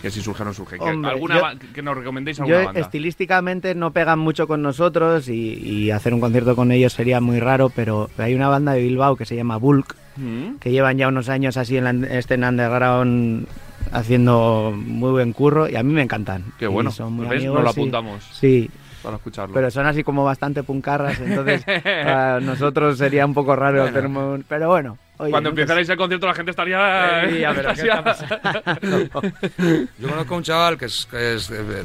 [0.00, 0.78] que si surge o no surge.
[0.78, 2.80] Que, alguna yo- que nos recomendéis alguna Yo banda.
[2.80, 7.38] estilísticamente no pegan mucho con nosotros y, y hacer un concierto con ellos sería muy
[7.38, 10.58] raro, pero hay una banda de Bilbao que se llama Bulk, Mm.
[10.60, 13.48] que llevan ya unos años así en la escena underground
[13.94, 16.44] haciendo muy buen curro y a mí me encantan.
[16.58, 16.90] Qué Y bueno.
[16.90, 17.38] son muy ¿Ves?
[17.38, 18.70] amigos, Nos lo apuntamos Sí,
[19.02, 19.54] para escucharlo.
[19.54, 24.44] pero son así como bastante puncarras, entonces para nosotros sería un poco raro hacer un...
[24.48, 24.98] Pero bueno.
[25.18, 27.26] oye, Cuando empezarais el concierto la gente estaría...
[27.30, 27.82] Sí, ya, pero ¿qué.
[29.98, 31.82] Yo conozco a un chaval que es, que es, eh,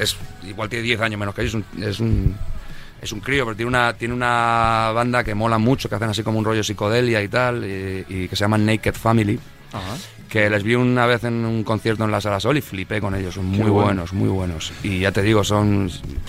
[0.00, 2.34] es- igual tiene 10 años menos que yo, es un, es un,
[3.02, 6.22] es un crío, pero tiene una, tiene una banda que mola mucho, que hacen así
[6.22, 9.38] como un rollo psicodelia y tal, y, y que se llama Naked Family,
[9.76, 9.96] Ajá.
[10.28, 13.14] que les vi una vez en un concierto en la Sala Sol y flipé con
[13.14, 13.74] ellos, son muy bueno.
[13.84, 14.72] buenos, muy buenos.
[14.82, 15.88] Y ya te digo, son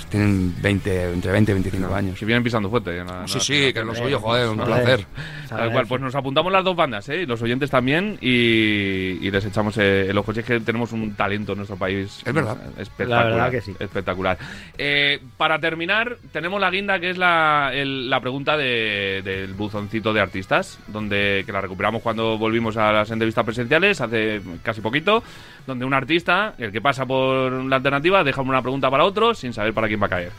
[0.09, 2.19] tienen 20, entre 20 y 25 años.
[2.19, 2.95] Si vienen pisando fuerte.
[2.99, 5.05] en la- en Sí, la- sí, que lo Hombre, suyo, joder, un placer.
[5.49, 7.25] Tal cual, pues nos apuntamos las dos bandas, ¿eh?
[7.25, 10.33] Los oyentes también, y, y les echamos eh, el ojo.
[10.33, 12.21] Si es que tenemos un talento en nuestro país.
[12.25, 12.57] Es verdad.
[12.77, 13.25] Espectacular.
[13.25, 13.73] La verdad que sí.
[13.79, 14.37] Espectacular.
[14.77, 20.13] Eh, para terminar, tenemos la guinda que es la, el- la pregunta de- del buzoncito
[20.13, 25.23] de artistas, donde que la recuperamos cuando volvimos a las entrevistas presenciales hace casi poquito,
[25.65, 29.53] donde un artista, el que pasa por la alternativa, deja una pregunta para otro sin
[29.53, 30.31] saber para quién va a caer.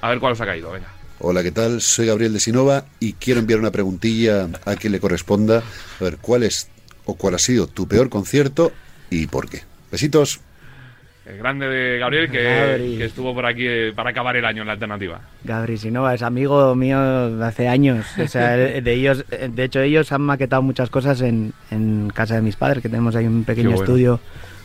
[0.00, 0.88] A ver cuál os ha caído, venga.
[1.18, 1.80] Hola, ¿qué tal?
[1.80, 5.62] Soy Gabriel de Sinova y quiero enviar una preguntilla a quien le corresponda.
[6.00, 6.68] A ver, ¿cuál es
[7.06, 8.72] o cuál ha sido tu peor concierto
[9.08, 9.62] y por qué?
[9.90, 10.40] Besitos.
[11.28, 12.98] El grande de Gabriel que, Gabri.
[12.98, 15.20] que estuvo por aquí eh, para acabar el año en la alternativa.
[15.42, 18.06] Gabri Sinova es amigo mío de hace años.
[18.22, 22.42] O sea, de ellos, de hecho ellos han maquetado muchas cosas en, en casa de
[22.42, 23.82] mis padres, que tenemos ahí un pequeño bueno.
[23.82, 24.20] estudio,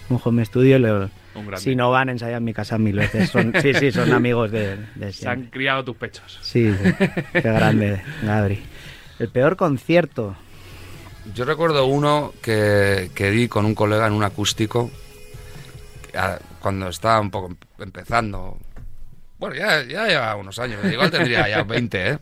[0.09, 0.77] un home studio.
[0.77, 1.09] lo-
[1.57, 3.29] si no van, ensayan en mi casa mil veces.
[3.29, 6.37] Son, sí, sí, son amigos de, de Se han criado tus pechos.
[6.43, 6.93] Sí, sí.
[7.33, 8.59] qué grande, Gabri.
[9.17, 10.35] El peor concierto.
[11.33, 14.91] Yo recuerdo uno que, que di con un colega en un acústico
[16.59, 18.57] cuando estaba un poco em- empezando.
[19.39, 22.19] Bueno, ya, ya lleva unos años, igual tendría ya 20, ¿eh?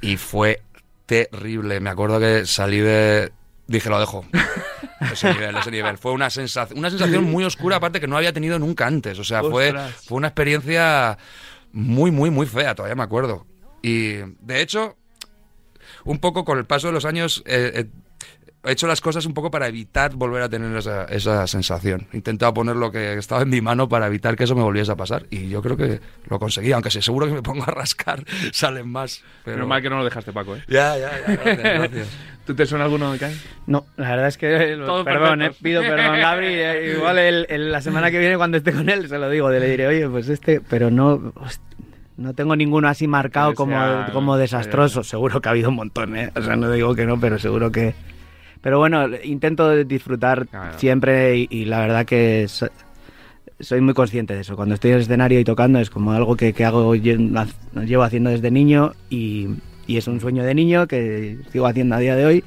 [0.00, 0.62] Y fue
[1.06, 1.80] terrible.
[1.80, 3.32] Me acuerdo que salí de.
[3.66, 4.24] Dije, lo dejo.
[5.12, 5.98] Ese nivel, ese nivel.
[5.98, 9.18] Fue una sensación, una sensación muy oscura, aparte que no había tenido nunca antes.
[9.18, 9.74] O sea, fue,
[10.04, 11.18] fue una experiencia
[11.72, 13.46] muy, muy, muy fea, todavía me acuerdo.
[13.82, 14.96] Y de hecho,
[16.04, 17.86] un poco con el paso de los años, eh, eh,
[18.66, 22.06] he hecho las cosas un poco para evitar volver a tener esa, esa sensación.
[22.12, 24.92] He intentado poner lo que estaba en mi mano para evitar que eso me volviese
[24.92, 25.24] a pasar.
[25.30, 28.88] Y yo creo que lo conseguí, aunque sé, seguro que me pongo a rascar, salen
[28.88, 29.22] más.
[29.44, 30.62] Pero Menos mal que no lo dejaste, Paco, ¿eh?
[30.68, 32.08] Ya, ya, ya, gracias, gracias.
[32.46, 33.34] ¿Tú te suena alguno, Kai?
[33.66, 36.46] No, la verdad es que eh, perdón, eh, pido perdón, Gabri.
[36.46, 39.50] eh, igual el- el- la semana que viene cuando esté con él se lo digo,
[39.50, 41.32] le diré, oye, pues este, pero no,
[42.16, 45.02] no tengo ninguno así marcado como, sea- como desastroso.
[45.02, 46.30] Seguro que ha habido un montón, ¿eh?
[46.36, 47.94] O sea, no digo que no, pero seguro que.
[48.66, 50.76] Pero bueno, intento disfrutar Claro.
[50.76, 52.66] siempre y, y la verdad que so-
[53.60, 54.56] soy muy consciente de eso.
[54.56, 57.46] Cuando estoy en el escenario y tocando es como algo que, que hago, lle-
[57.86, 59.46] llevo haciendo desde niño y,
[59.86, 62.44] y es un sueño de niño que sigo haciendo a día de hoy.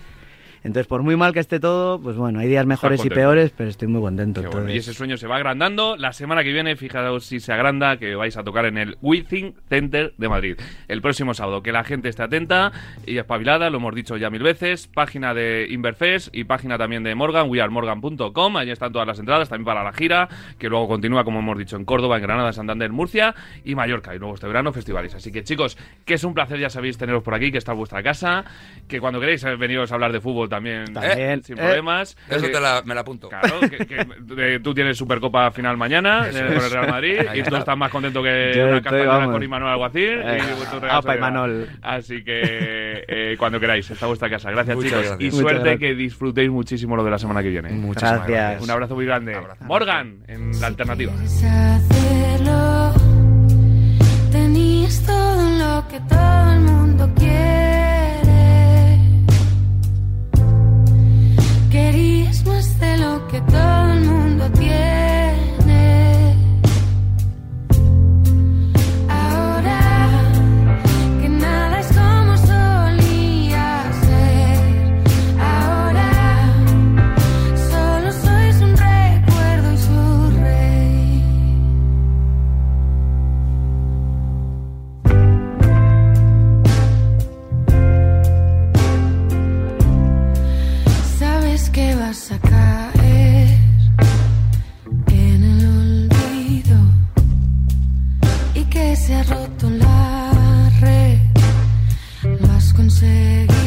[0.63, 3.69] Entonces, por muy mal que esté todo, pues bueno, hay días mejores y peores, pero
[3.69, 4.41] estoy muy contento.
[4.51, 5.95] Bueno, Y ese sueño se va agrandando.
[5.95, 9.55] La semana que viene, fijaos si se agranda, que vais a tocar en el Withing
[9.69, 10.57] Center de Madrid.
[10.87, 11.63] El próximo sábado.
[11.63, 12.71] Que la gente esté atenta
[13.05, 14.87] y espabilada, lo hemos dicho ya mil veces.
[14.87, 18.57] Página de Inverfest y página también de Morgan, wearemorgan.com.
[18.57, 21.77] Allí están todas las entradas, también para la gira, que luego continúa, como hemos dicho,
[21.77, 24.13] en Córdoba, en Granada, Santander, Murcia y Mallorca.
[24.15, 25.15] Y luego este verano, festivales.
[25.15, 27.77] Así que, chicos, que es un placer, ya sabéis, teneros por aquí, que está en
[27.77, 28.43] vuestra casa.
[28.87, 31.43] Que cuando queréis eh, veniros a hablar de fútbol también, También.
[31.43, 32.17] sin Eh, problemas.
[32.27, 33.29] Eso Que- te la, me la apunto.
[33.29, 34.07] Claro, que, que,
[34.55, 37.91] eh, tú tienes Supercopa final mañana eh, con el Real Madrid y tú estás más
[37.91, 39.31] contento que Yo una vamos.
[39.33, 40.19] con Imanol Alguacil.
[40.23, 40.41] Eh,
[40.89, 41.69] apa, Imanol.
[41.81, 42.41] Así que
[43.07, 44.51] eh, cuando queráis, está vuestra casa.
[44.51, 45.05] Gracias, Muchas chicos.
[45.07, 45.21] gracias.
[45.21, 45.79] Y Muchas suerte gracias.
[45.79, 47.69] que disfrutéis muchísimo lo de la semana que viene.
[47.69, 48.63] Muchísimas Gracias.
[48.63, 49.37] Un abrazo muy grande.
[49.61, 51.13] Morgan, en la alternativa.
[51.13, 52.93] Quieres hacerlo,
[54.31, 57.28] tenías todo lo que todo el mundo quiere.
[62.49, 64.98] Más de lo que todo el mundo tiene.
[103.01, 103.58] Lo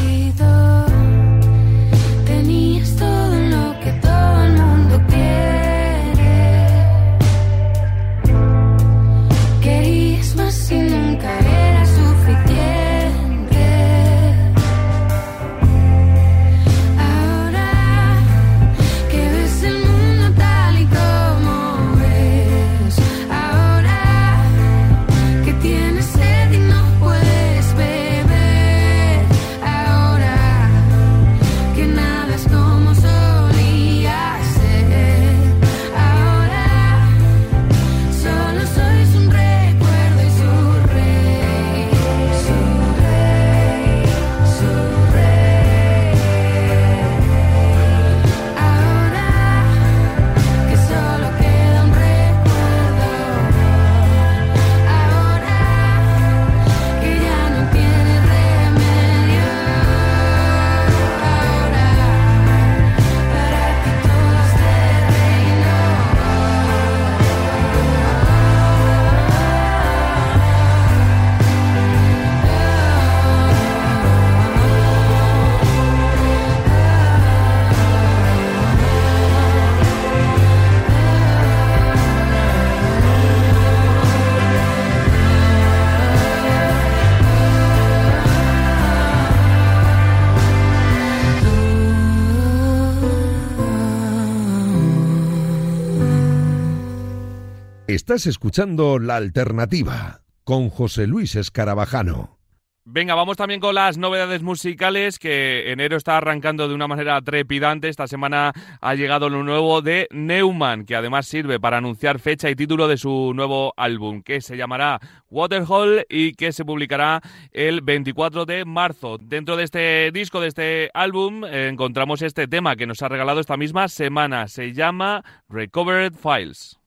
[98.03, 102.37] Estás escuchando La Alternativa con José Luis Escarabajano.
[102.83, 107.87] Venga, vamos también con las novedades musicales que enero está arrancando de una manera trepidante.
[107.87, 112.57] Esta semana ha llegado lo nuevo de Neumann, que además sirve para anunciar fecha y
[112.57, 117.21] título de su nuevo álbum, que se llamará Waterhole y que se publicará
[117.53, 119.17] el 24 de marzo.
[119.17, 123.55] Dentro de este disco, de este álbum, encontramos este tema que nos ha regalado esta
[123.55, 124.49] misma semana.
[124.49, 126.82] Se llama Recovered Files.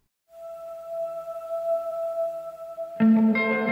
[2.98, 3.65] Ciudad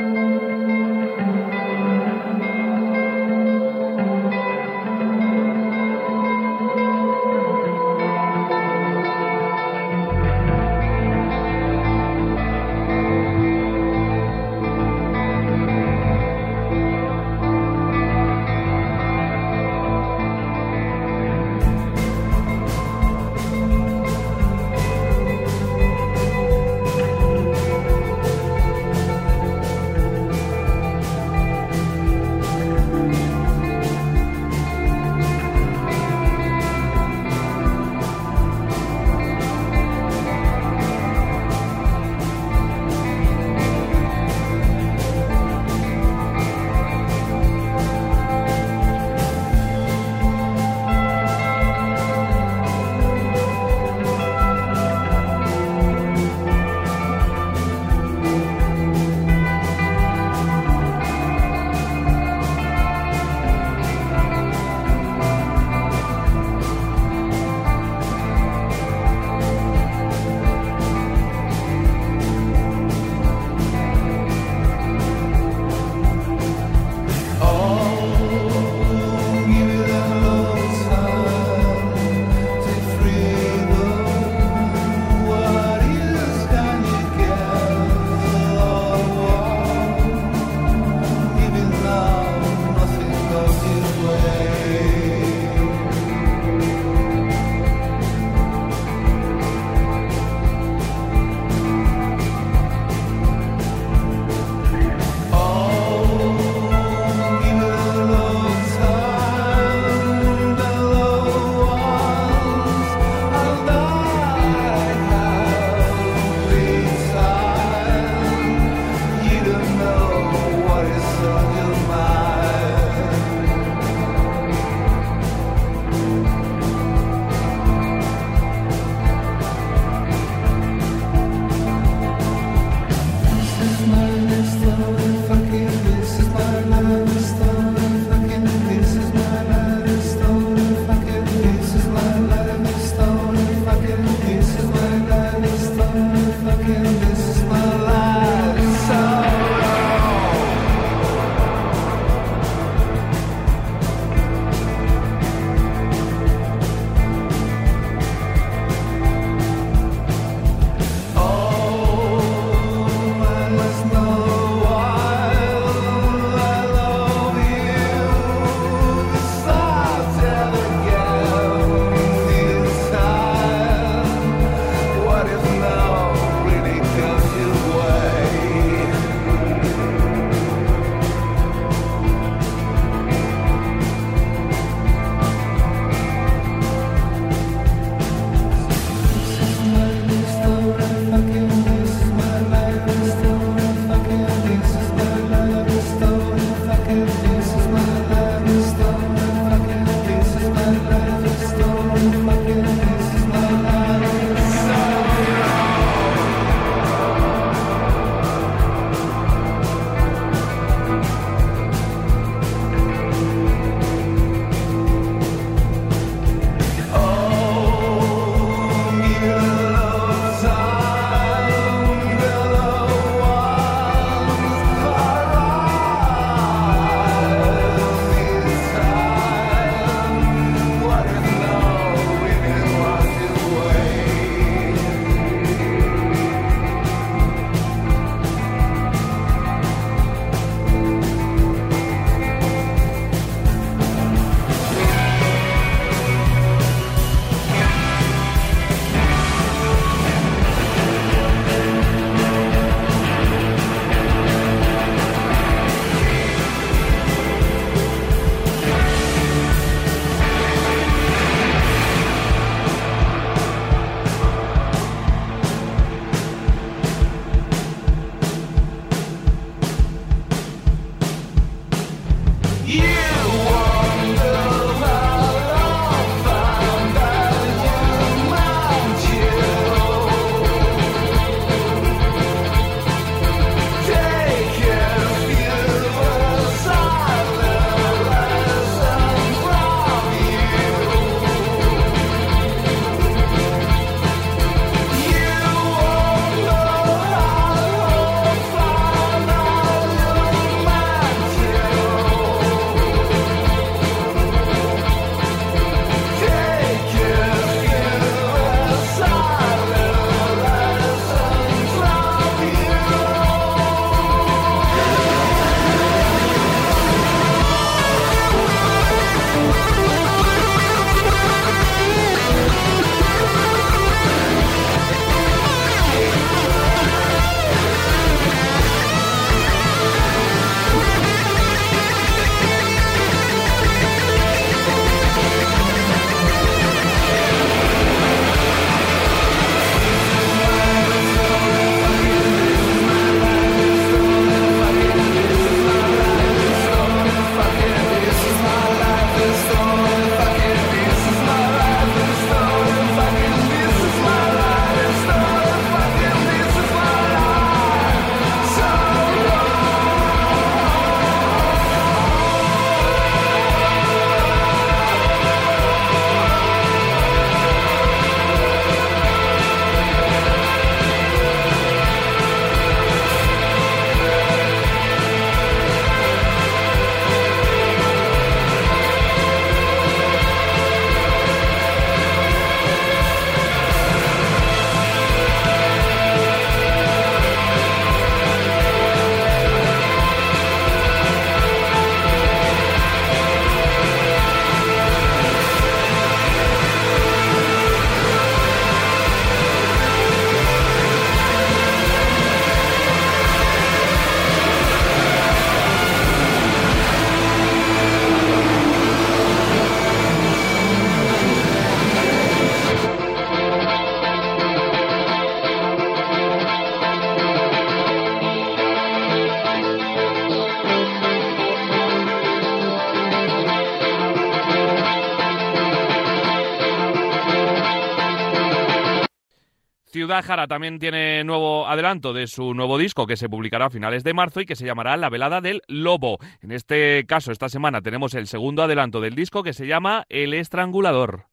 [430.22, 434.14] Jara también tiene nuevo adelanto de su nuevo disco que se publicará a finales de
[434.14, 436.18] marzo y que se llamará La Velada del Lobo.
[436.42, 440.34] En este caso, esta semana tenemos el segundo adelanto del disco que se llama El
[440.34, 441.26] Estrangulador.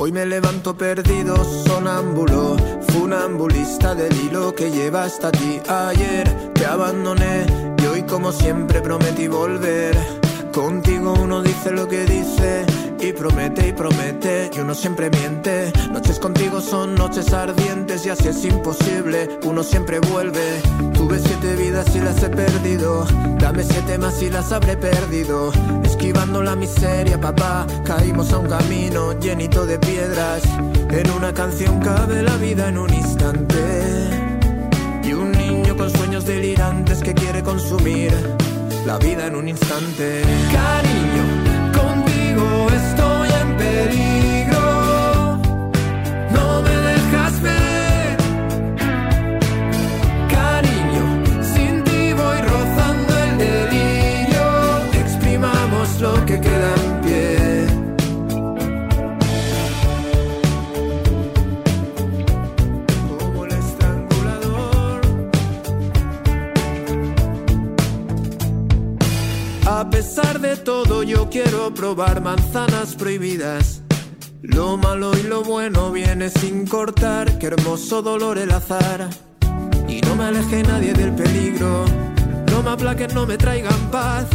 [0.00, 2.56] Hoy me levanto perdido, sonámbulo,
[2.88, 5.60] funambulista del hilo que lleva hasta ti.
[5.68, 7.67] Ayer te abandoné
[8.08, 9.96] como siempre prometí volver.
[10.52, 12.64] Contigo uno dice lo que dice
[13.00, 15.72] y promete y promete y uno siempre miente.
[15.92, 20.60] Noches contigo son noches ardientes y así es imposible, uno siempre vuelve.
[20.94, 23.06] Tuve siete vidas y las he perdido,
[23.38, 25.52] dame siete más y las habré perdido.
[25.84, 30.42] Esquivando la miseria, papá, caímos a un camino llenito de piedras.
[30.90, 34.07] En una canción cabe la vida en un instante.
[36.24, 38.10] Delirantes que quiere consumir
[38.86, 40.22] la vida en un instante.
[40.52, 41.37] Cariño,
[71.74, 73.82] probar manzanas prohibidas.
[74.42, 79.08] Lo malo y lo bueno viene sin cortar, qué hermoso dolor el azar.
[79.88, 81.84] Y no me aleje nadie del peligro,
[82.50, 84.26] no me aplaquen, no me traigan paz,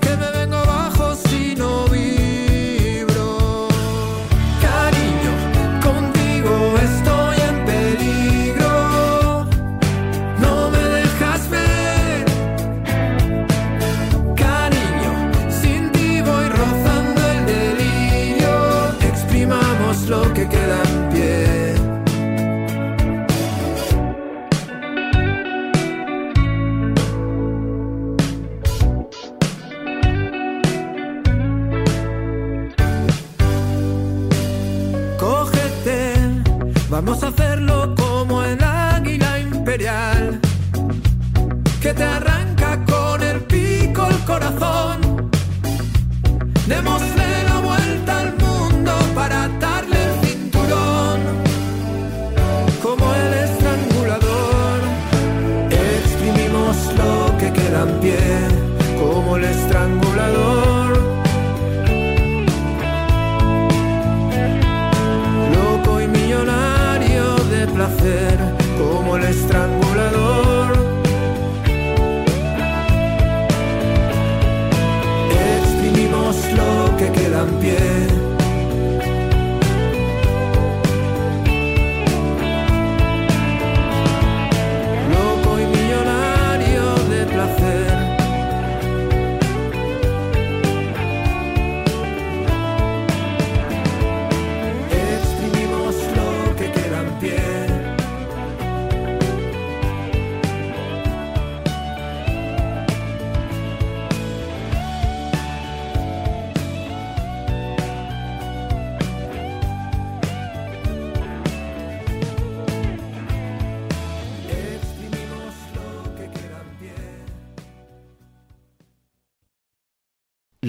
[0.00, 2.17] que me vengo abajo si no vibro.
[41.98, 45.28] Te arranca con el pico el corazón.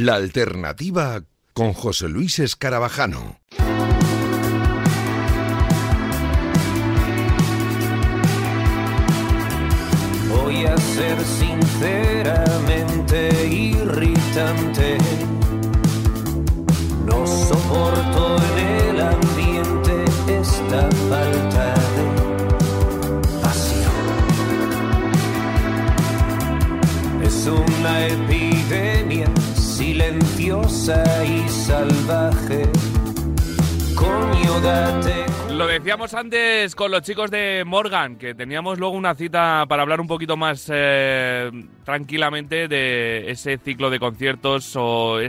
[0.10, 1.22] La alternativa
[1.54, 3.40] con José Luis Escarabajano.
[10.28, 14.98] Voy a ser sinceramente irritante.
[17.06, 22.06] No soporto en el ambiente esta falta de
[23.44, 23.94] pasión.
[27.22, 28.39] Es una epidemia
[35.52, 40.02] Lo decíamos antes con los chicos de Morgan, que teníamos luego una cita para hablar
[40.02, 41.52] un poquito más eh,
[41.86, 45.20] tranquilamente de ese ciclo de conciertos o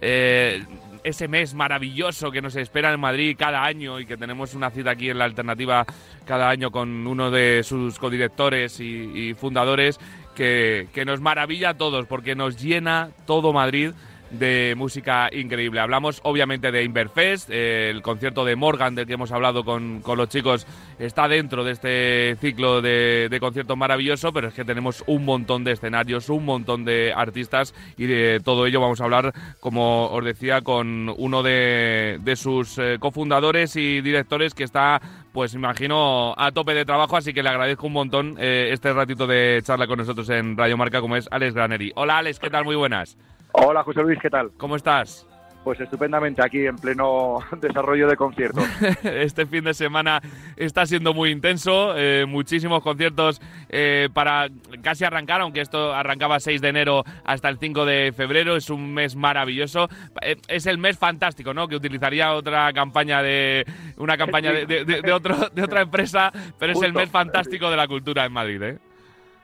[0.00, 0.64] eh,
[1.04, 4.92] ese mes maravilloso que nos espera en Madrid cada año y que tenemos una cita
[4.92, 5.84] aquí en la alternativa
[6.24, 10.00] cada año con uno de sus codirectores y, y fundadores
[10.34, 13.90] que nos maravilla a todos porque nos llena todo Madrid
[14.30, 15.80] de música increíble.
[15.80, 20.18] Hablamos obviamente de Inverfest, eh, el concierto de Morgan del que hemos hablado con, con
[20.18, 20.66] los chicos
[20.98, 25.64] está dentro de este ciclo de, de conciertos maravilloso, pero es que tenemos un montón
[25.64, 30.24] de escenarios, un montón de artistas y de todo ello vamos a hablar, como os
[30.24, 35.00] decía, con uno de, de sus eh, cofundadores y directores que está,
[35.32, 39.26] pues imagino, a tope de trabajo, así que le agradezco un montón eh, este ratito
[39.26, 41.92] de charla con nosotros en Radio Marca, como es Alex Graneri.
[41.94, 42.64] Hola Alex, ¿qué tal?
[42.64, 43.16] Muy buenas.
[43.64, 44.50] Hola José Luis, ¿qué tal?
[44.56, 45.26] ¿Cómo estás?
[45.64, 48.64] Pues estupendamente aquí en pleno desarrollo de conciertos.
[49.02, 50.20] este fin de semana
[50.56, 54.48] está siendo muy intenso, eh, muchísimos conciertos eh, para
[54.82, 58.94] casi arrancar, aunque esto arrancaba 6 de enero hasta el 5 de febrero, es un
[58.94, 59.88] mes maravilloso,
[60.22, 61.68] Eh, es el mes fantástico, ¿no?
[61.68, 63.66] Que utilizaría otra campaña de
[63.98, 67.68] una campaña de, de- de- de otro, de otra empresa, pero es el mes fantástico
[67.70, 68.78] de la cultura en Madrid, ¿eh?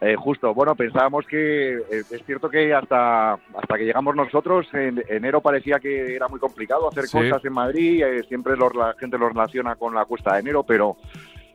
[0.01, 5.03] Eh, justo, bueno, pensábamos que eh, es cierto que hasta, hasta que llegamos nosotros, en
[5.09, 7.17] enero parecía que era muy complicado hacer Sí.
[7.17, 10.97] cosas en Madrid, eh, siempre la gente lo relaciona con la cuesta de enero, pero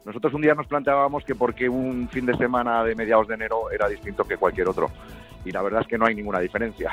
[0.06, 3.70] nosotros un día nos planteábamos que porque un fin de semana de mediados de enero
[3.70, 4.90] era distinto que cualquier otro.
[5.46, 6.92] Y la verdad es que no hay ninguna diferencia.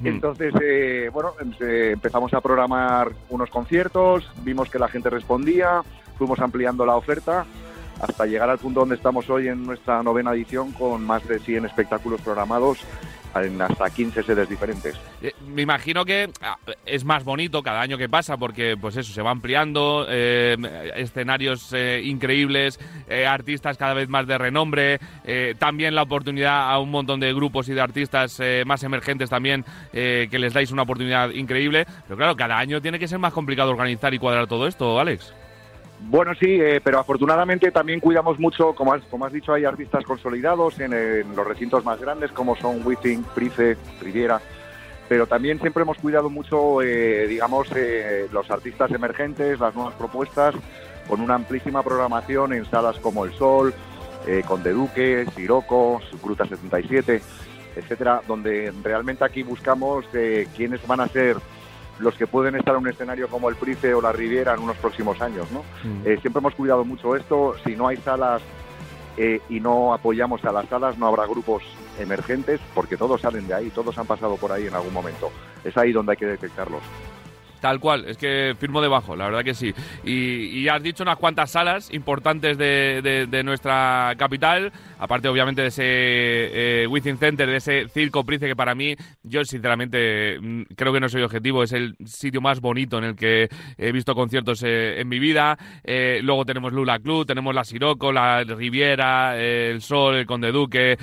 [0.00, 0.06] Mm.
[0.06, 5.82] Entonces, eh, bueno, eh, empezamos a programar unos conciertos, vimos que la gente respondía,
[6.16, 7.44] fuimos ampliando la oferta
[8.00, 11.66] hasta llegar al punto donde estamos hoy en nuestra novena edición con más de 100
[11.66, 12.78] espectáculos programados
[13.34, 14.98] en hasta 15 sedes diferentes.
[15.22, 19.12] Eh, Me imagino que ah, es más bonito cada año que pasa porque, pues eso,
[19.12, 20.56] se va ampliando, eh,
[20.96, 22.78] escenarios eh, increíbles,
[23.26, 25.00] artistas cada vez más de renombre,
[25.58, 30.28] también la oportunidad a un montón de grupos y de artistas más emergentes también que
[30.30, 31.86] les dais una oportunidad increíble.
[32.04, 35.34] Pero claro, cada año tiene que ser más complicado organizar y cuadrar todo esto, Alex.
[36.02, 40.04] Bueno, sí, eh, pero afortunadamente también cuidamos mucho, como has, como has dicho, hay artistas
[40.04, 40.90] consolidados en,
[41.36, 44.40] los recintos más grandes como son Withing, Price, Riviera,
[45.10, 50.54] pero también siempre hemos cuidado mucho, eh, digamos, eh, los artistas emergentes, las nuevas propuestas,
[51.08, 53.74] con una amplísima programación en salas como El Sol,
[54.28, 57.22] eh, Conde Duque, Siroco, Gruta 77,
[57.74, 60.04] etcétera, donde realmente aquí buscamos
[60.56, 61.36] quiénes van a ser
[62.00, 64.76] los que pueden estar en un escenario como el Price o la Riviera en unos
[64.78, 65.62] próximos años, ¿no?
[66.04, 67.54] Eh, siempre hemos cuidado mucho esto.
[67.64, 68.42] Si no hay salas
[69.16, 71.62] eh, y no apoyamos a las salas, no habrá grupos
[71.98, 75.30] emergentes, porque todos salen de ahí, todos han pasado por ahí en algún momento.
[75.62, 76.82] Es ahí donde hay que detectarlos.
[77.60, 79.72] Tal cual, es que firmo debajo, la verdad que sí.
[80.04, 85.68] Y, y has dicho unas cuantas salas importantes de, de- nuestra capital, aparte obviamente de
[85.68, 90.92] ese eh, Within Center, de ese Circo Price, que para mí, yo sinceramente mm, creo
[90.92, 93.48] que no soy objetivo, es el sitio más bonito en el que
[93.78, 95.58] he visto conciertos eh, en mi vida.
[95.84, 100.52] Eh, luego tenemos Lula Club, tenemos la Siroco, la Riviera, eh, el Sol, el Conde
[100.52, 100.98] Duque,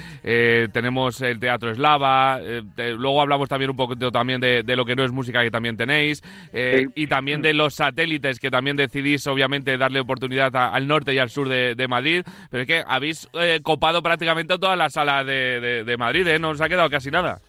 [0.71, 2.39] tenemos el Teatro Eslava,
[2.77, 6.23] luego hablamos también un poquito también de lo que no es música que también tenéis,
[6.53, 7.03] eh, Sí.
[7.03, 11.19] y también de los satélites que también decidís obviamente darle oportunidad a- al norte y
[11.19, 15.25] al sur de, de Madrid, pero es que habéis eh, copado prácticamente todas las salas
[15.25, 16.39] de, de- de Madrid, ¿eh?
[16.39, 17.39] no os ha quedado casi nada.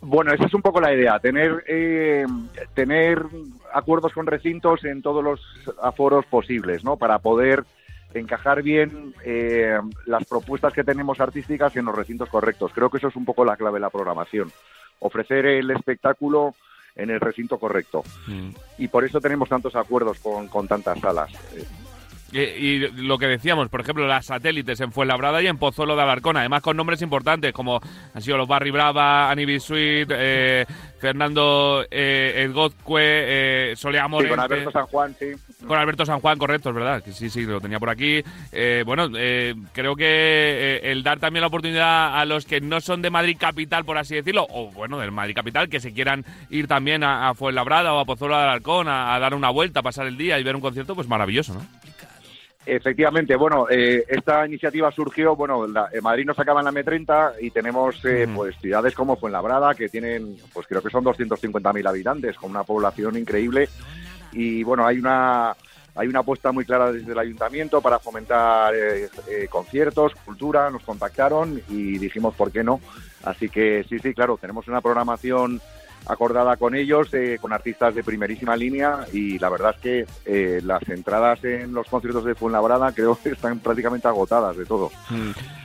[0.00, 2.26] Bueno, esa es un poco la idea, tener, eh,
[2.74, 3.22] tener
[3.72, 5.40] acuerdos con recintos en todos los
[5.82, 6.96] aforos posibles, ¿no?
[6.96, 7.64] Para poder
[8.14, 9.76] encajar bien eh,
[10.06, 12.72] las propuestas que tenemos artísticas en los recintos correctos.
[12.74, 14.50] Creo que eso es un poco la clave de la programación.
[15.00, 16.54] Ofrecer el espectáculo
[16.96, 18.02] en el recinto correcto.
[18.78, 21.30] Y por eso tenemos tantos acuerdos con, con tantas salas.
[22.36, 26.36] Y, lo que decíamos, por ejemplo, las satélites en Fuenlabrada y en Pozuelo de Alarcón,
[26.36, 27.80] además con nombres importantes como
[28.14, 30.66] han sido los Barry Brava, Annie Sweet, eh,
[30.98, 33.88] Fernando eh, Edgozcue, eh, sí,
[34.28, 35.32] con Alberto San Juan, sí.
[35.66, 37.02] Con Alberto San Juan, correcto, es verdad.
[37.02, 38.22] Que sí, sí, lo tenía por aquí.
[38.52, 42.80] Eh, bueno, eh, creo que eh, el dar también la oportunidad a los que no
[42.80, 46.24] son de Madrid Capital, por así decirlo, o bueno, del Madrid Capital, que se quieran
[46.50, 49.80] ir también a, a Fuenlabrada o a Pozuelo de Alarcón a, a dar una vuelta,
[49.80, 51.66] a pasar el día y ver un concierto, pues maravilloso, ¿no?
[52.66, 57.34] Efectivamente, bueno, eh, esta iniciativa surgió, bueno, la- en Madrid nos acaba en la M30
[57.40, 62.36] y tenemos eh, pues ciudades como Fuenlabrada que tienen, pues creo que son 250.000 habitantes,
[62.36, 63.68] con una población increíble
[64.32, 65.54] y bueno, hay una
[65.98, 70.82] hay una apuesta muy clara desde el ayuntamiento para fomentar eh, eh, conciertos, cultura, nos
[70.82, 72.80] contactaron y dijimos por qué no.
[73.24, 75.58] Así que sí, sí, claro, tenemos una programación
[76.06, 80.60] acordada con ellos, eh, con artistas de primerísima línea y la verdad es que eh,
[80.64, 84.90] las entradas en los conciertos de Fuenlabrada creo que están prácticamente agotadas de todo.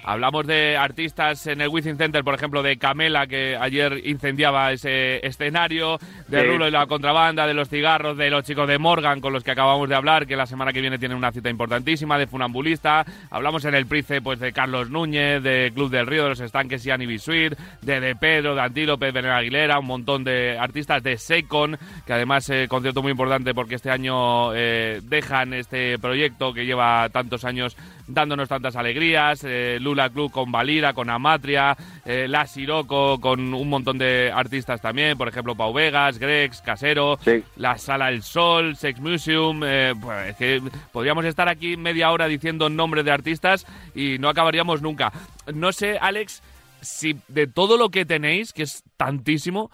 [0.04, 5.26] Hablamos de artistas en el Within Center, por ejemplo, de Camela, que ayer incendiaba ese
[5.26, 6.48] escenario, de Sí.
[6.48, 9.52] Rulo y la contrabanda, de los cigarros, de los chicos de Morgan, con los que
[9.52, 13.06] acabamos de hablar, que la semana que viene tienen una cita importantísima, de Funambulista.
[13.30, 16.84] Hablamos en el Price pues, de Carlos Núñez, de Club del Río, de los Estanques
[16.86, 21.04] y Annie Bisuit, de De Pedro, de Antílope, de Aguilera, un montón de de artistas
[21.04, 26.54] de Secon, que además es concierto muy importante porque este año eh, dejan este proyecto
[26.54, 27.76] que lleva tantos años
[28.14, 33.70] dándonos tantas alegrías, eh, Lula Club con Valira, con Amatria, eh, La Siroco con un
[33.70, 37.18] montón de artistas también, por ejemplo Pau Vegas, Grex, Casero,
[37.56, 40.62] La Sala del Sol, Sex Museum, eh, pues es que
[40.92, 43.66] podríamos estar aquí media hora diciendo nombres de artistas
[43.96, 45.12] y no acabaríamos nunca.
[45.54, 46.42] No sé, Alex,
[46.82, 49.72] si de todo lo que tenéis, que es tantísimo,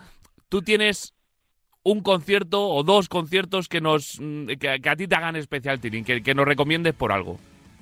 [0.49, 1.13] tú tienes
[1.83, 6.21] un concierto o dos conciertos que nos mm, que, a ti te hagan especial, que,
[6.21, 7.39] que nos recomiendes por algo.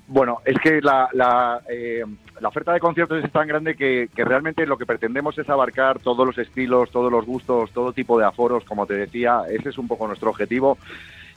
[0.08, 2.04] Bueno, es que la, la, eh,
[2.40, 5.98] la oferta de conciertos es tan grande que, que realmente lo que pretendemos es abarcar
[5.98, 9.78] todos los estilos, todos los gustos, todo tipo de aforos, como te decía, ese es
[9.78, 10.78] un poco nuestro objetivo.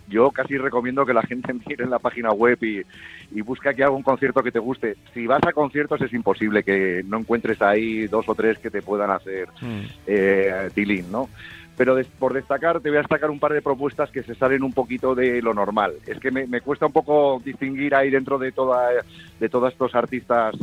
[0.10, 2.82] Yo casi recomiendo que la gente mire en la página web y,
[3.32, 4.96] y busque aquí algún concierto que te guste.
[5.14, 8.82] Si vas a conciertos es imposible que no encuentres ahí dos o tres que te
[8.82, 9.48] puedan hacer
[10.08, 11.30] eh, tilín, ¿no?
[11.78, 14.64] Pero des- por destacar, te voy a destacar un par de propuestas que se salen
[14.64, 15.94] un poquito de lo normal.
[16.06, 18.90] Es que me, me cuesta un poco distinguir ahí dentro de, toda,
[19.40, 20.56] de todos estos artistas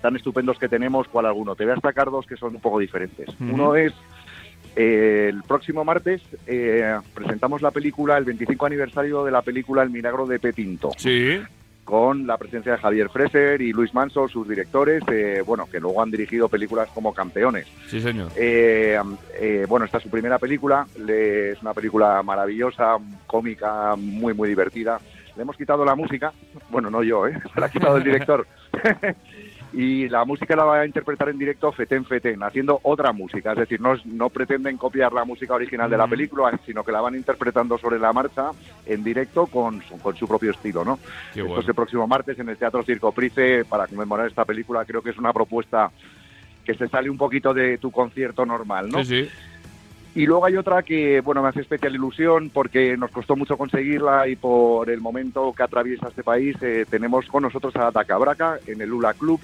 [0.00, 1.54] tan estupendos que tenemos, cuál alguno.
[1.56, 3.28] Te voy a destacar dos que son un poco diferentes.
[3.40, 3.54] Ujú.
[3.54, 3.92] Uno es
[4.76, 9.90] eh, el próximo martes eh, presentamos la película, el 25 aniversario de la película El
[9.90, 10.90] Milagro de Petinto.
[10.96, 11.40] Sí.
[11.84, 16.02] Con la presencia de Javier Freser y Luis Manso, sus directores, eh, bueno, que luego
[16.02, 17.66] han dirigido películas como Campeones.
[17.86, 18.28] Sí, señor.
[18.36, 18.98] Eh,
[19.40, 22.96] eh, bueno, esta es su primera película, le- es una película maravillosa,
[23.28, 24.98] cómica, muy, muy divertida.
[25.36, 26.32] Le hemos quitado la música,
[26.70, 27.38] bueno, no yo, ¿eh?
[27.54, 28.46] se la ha quitado el director.
[29.76, 33.58] y la música la va a interpretar en directo Feten Feten, haciendo otra música, es
[33.58, 36.12] decir, no, no pretenden copiar la música original de la Ujú.
[36.12, 38.52] película, sino que la van interpretando sobre la marcha
[38.86, 40.96] en directo con su, con su propio estilo, ¿no?
[41.34, 41.60] Qué Esto bueno.
[41.60, 44.82] es el próximo martes en el Teatro Circo Price para conmemorar esta película.
[44.86, 45.92] Creo que es una propuesta
[46.64, 49.04] que se sale un poquito de tu concierto normal, ¿no?
[49.04, 49.30] Sí, sí.
[50.16, 54.26] Y luego hay otra que, bueno, me hace especial ilusión porque nos costó mucho conseguirla
[54.26, 58.80] y por el momento que atraviesa este país eh, tenemos con nosotros a Dakabraka en
[58.80, 59.38] el Lula Club.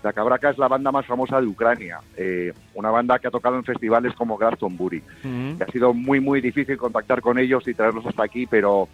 [0.00, 3.64] Dakabraka es la banda más famosa de Ucrania, eh, una banda que ha tocado en
[3.64, 5.02] festivales como Glastonbury.
[5.24, 5.60] Ujú.
[5.60, 8.88] Ha sido muy, muy difícil contactar con ellos y traerlos hasta aquí, pero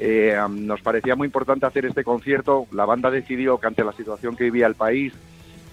[0.00, 2.66] eh, nos parecía muy importante hacer este concierto.
[2.72, 5.12] La banda decidió que ante la situación que vivía el país,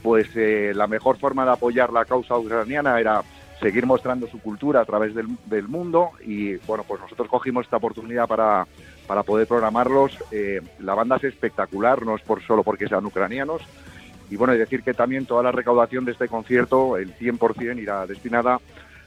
[0.03, 3.23] pues eh, la mejor forma de apoyar la causa ucraniana era
[3.61, 7.77] seguir mostrando su cultura a través del, del mundo y bueno, pues nosotros cogimos esta
[7.77, 8.65] oportunidad para,
[9.07, 10.17] para poder programarlos.
[10.31, 13.61] Eh, la banda es espectacular, no es por solo porque sean ucranianos.
[14.29, 18.59] Y bueno, decir que también toda la recaudación de este concierto, el 100% irá destinada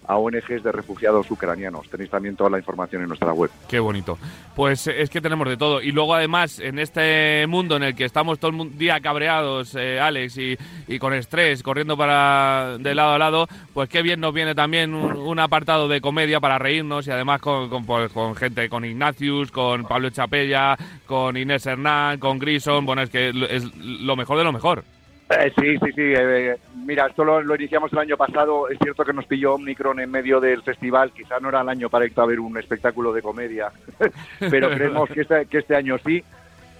[0.06, 1.88] a ONGs de refugiados ucranianos.
[1.88, 3.50] Tenéis también toda la información en nuestra web.
[3.68, 4.18] Qué bonito.
[4.54, 5.80] Pues es que tenemos de todo.
[5.80, 10.00] Y luego, además, en este mundo en el que estamos todo el día cabreados, eh,
[10.00, 14.54] Alex, y, con estrés, corriendo para de lado a lado, pues qué bien nos viene
[14.54, 19.50] también un, apartado de comedia para reírnos y además con, con, pues, gente, con Ignacius,
[19.50, 20.76] con Pablo Chapella,
[21.06, 22.86] con Inés Hernán, con Grison.
[22.86, 24.84] Bueno, es que es lo mejor de lo mejor.
[25.30, 26.02] Eh, sí, sí, sí.
[26.16, 28.68] eh, mira, esto lo, lo iniciamos el año pasado.
[28.68, 31.12] Es cierto que nos pilló Omicron en medio del festival.
[31.12, 33.72] Quizá no era el año para ir a ver un espectáculo de comedia,
[34.38, 36.22] pero creemos que este, que este año sí.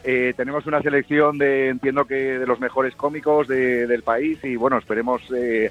[0.07, 4.55] Eh, tenemos una selección de, entiendo que de los mejores cómicos de- del país y
[4.55, 5.71] bueno, esperemos eh,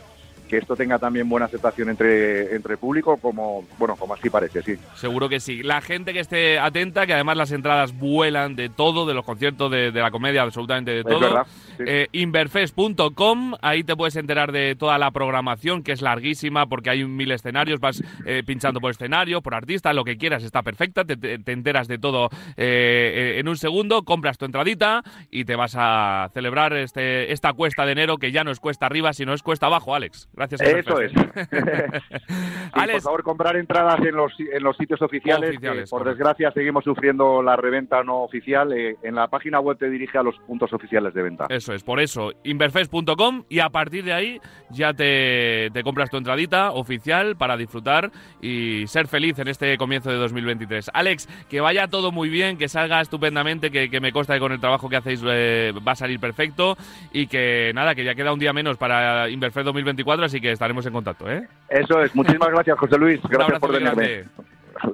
[0.50, 4.76] que esto tenga también buena aceptación entre, entre público, como bueno, como así parece, sí.
[4.96, 5.62] Seguro que sí.
[5.62, 9.70] La gente que esté atenta, que además las entradas vuelan de todo, de los conciertos,
[9.70, 11.20] de, de la comedia, absolutamente de Es todo.
[11.20, 11.46] verdad,
[11.78, 11.84] sí.
[11.86, 17.06] Eh, Inverfest.com, ahí te puedes enterar de toda la programación, que es larguísima, porque hay
[17.06, 21.18] mil escenarios, vas eh, pinchando por escenario, por artista, lo que quieras, está perfecta, te,
[21.18, 25.76] te- te enteras de todo eh, en un segundo, compras tu entradita y te vas
[25.78, 29.44] a celebrar este, esta cuesta de enero, que ya no es cuesta arriba, sino es
[29.44, 30.30] cuesta abajo, Alex.
[30.34, 31.12] Gracias a Eso es.
[32.74, 35.52] Por favor, comprar entradas en los, en los sitios oficiales.
[35.52, 36.18] Oficiales, que, por correcto.
[36.18, 38.72] desgracia, seguimos sufriendo la reventa no oficial.
[38.74, 41.46] Eh, en la página web te dirige a los puntos oficiales de venta.
[41.50, 46.18] Eso es, por eso, inverfest.com y a partir de ahí ya te, te compras tu
[46.18, 48.12] entradita oficial para disfrutar
[48.42, 50.92] y ser feliz en este comienzo de 2023.
[50.94, 54.52] Alex, que vaya todo muy bien, que salga estupendamente, que, que me consta que con
[54.52, 56.76] el trabajo que hacéis eh, va a salir perfecto
[57.12, 60.86] y que nada, que ya queda un día menos para Inverfest 2024, así que estaremos
[60.86, 61.48] en contacto, ¿eh?
[61.70, 62.14] Eso es.
[62.16, 63.22] Muchísimas gracias, José Luis.
[63.30, 64.26] Gracias por grande.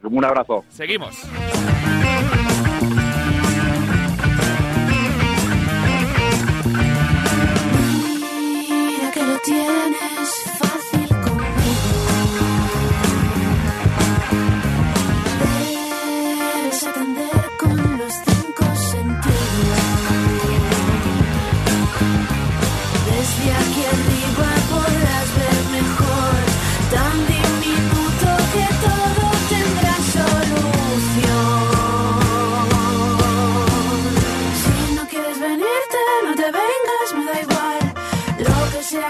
[0.03, 0.63] Un abrazo.
[0.69, 1.27] Seguimos.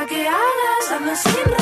[0.05, 1.58] que hagas, hazlo sin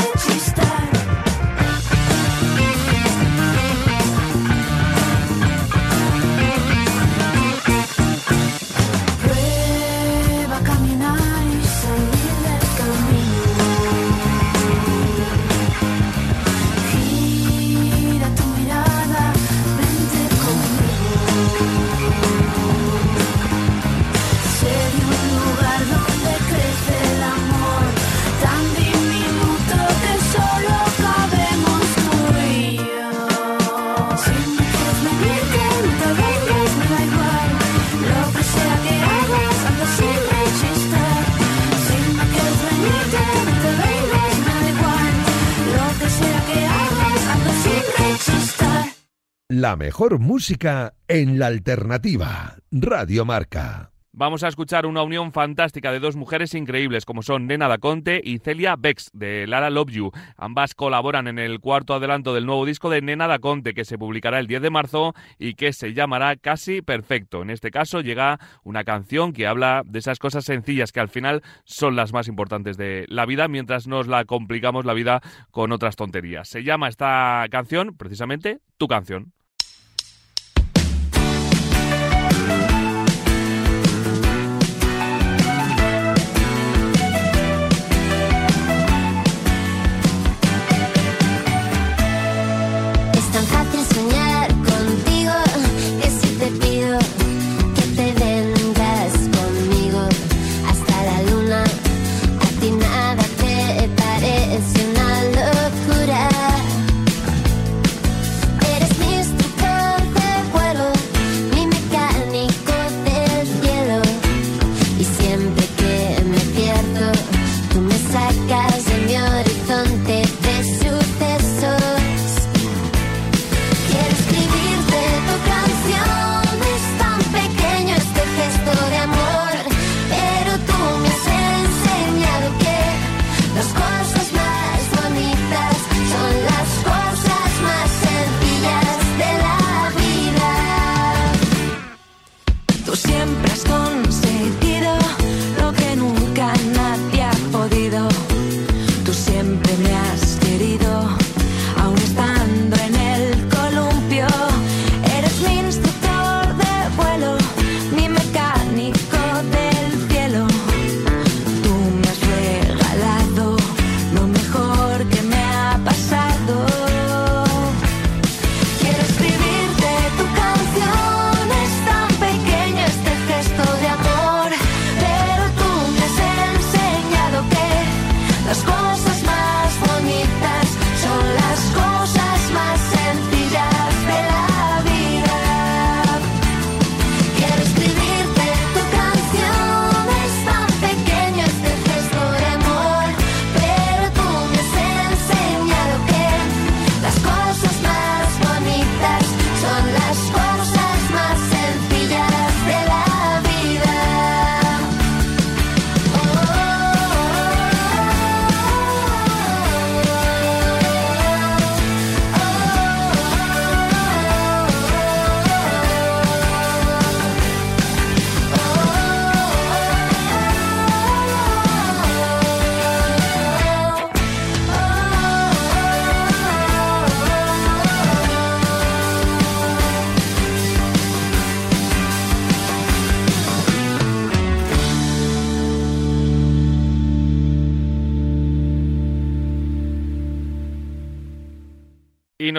[49.67, 52.55] La mejor música en la alternativa.
[52.71, 53.91] Radio Marca.
[54.13, 58.39] Vamos a escuchar una unión fantástica de dos mujeres increíbles como son Nena Daconte y
[58.39, 60.11] Celia Bex de Lara Love You.
[60.37, 64.39] Ambas colaboran en el cuarto adelanto del nuevo disco de Nena Daconte que se publicará
[64.39, 67.41] el 10 de marzo y que se llamará Casi Perfecto.
[67.41, 71.43] En este caso llega una canción que habla de esas cosas sencillas que al final
[71.65, 75.97] son las más importantes de la vida mientras nos la complicamos la vida con otras
[75.97, 76.47] tonterías.
[76.47, 79.33] Se llama esta canción precisamente Tu canción.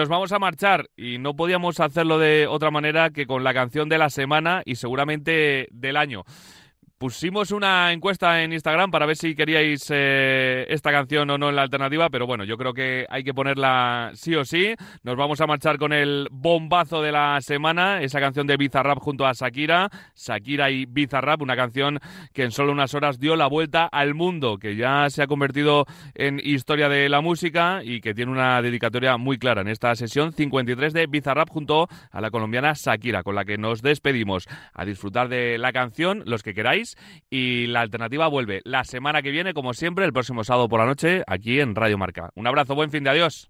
[0.09, 3.97] Vamos a marchar y no podíamos hacerlo de otra manera que con la canción de
[3.97, 6.23] la semana y seguramente del año.
[6.99, 11.55] Pusimos una encuesta en Instagram para ver si queríais eh, esta canción o no en
[11.55, 14.75] la alternativa, pero bueno, yo creo que hay que ponerla sí o sí.
[15.03, 19.25] Nos vamos a marchar con el bombazo de la semana, esa canción de Bizarrap junto
[19.25, 22.01] a Shakira, Shakira y Bizarrap, una canción
[22.33, 25.85] que en solo unas horas dio la vuelta al mundo, que ya se ha convertido
[26.15, 30.33] en historia de la música y que tiene una dedicatoria muy clara en esta sesión
[30.33, 34.49] 53 de Bizarrap junto a la colombiana Shakira, con la que nos despedimos.
[34.73, 36.88] A disfrutar de la canción, los que queráis
[37.29, 40.85] y la alternativa vuelve la semana que viene, como siempre, el próximo sábado por la
[40.85, 42.29] noche, aquí en Radio Marca.
[42.35, 43.49] Un abrazo, buen fin de adiós.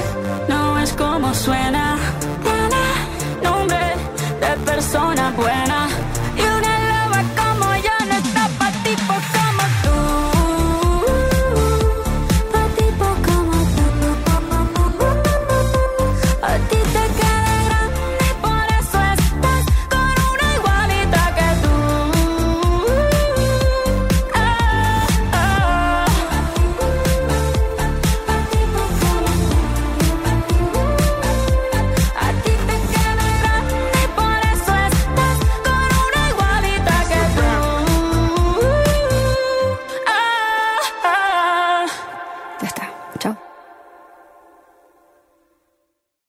[1.33, 1.97] suena,
[2.43, 2.83] buena,
[3.43, 3.95] nombre
[4.39, 5.60] de persona buena.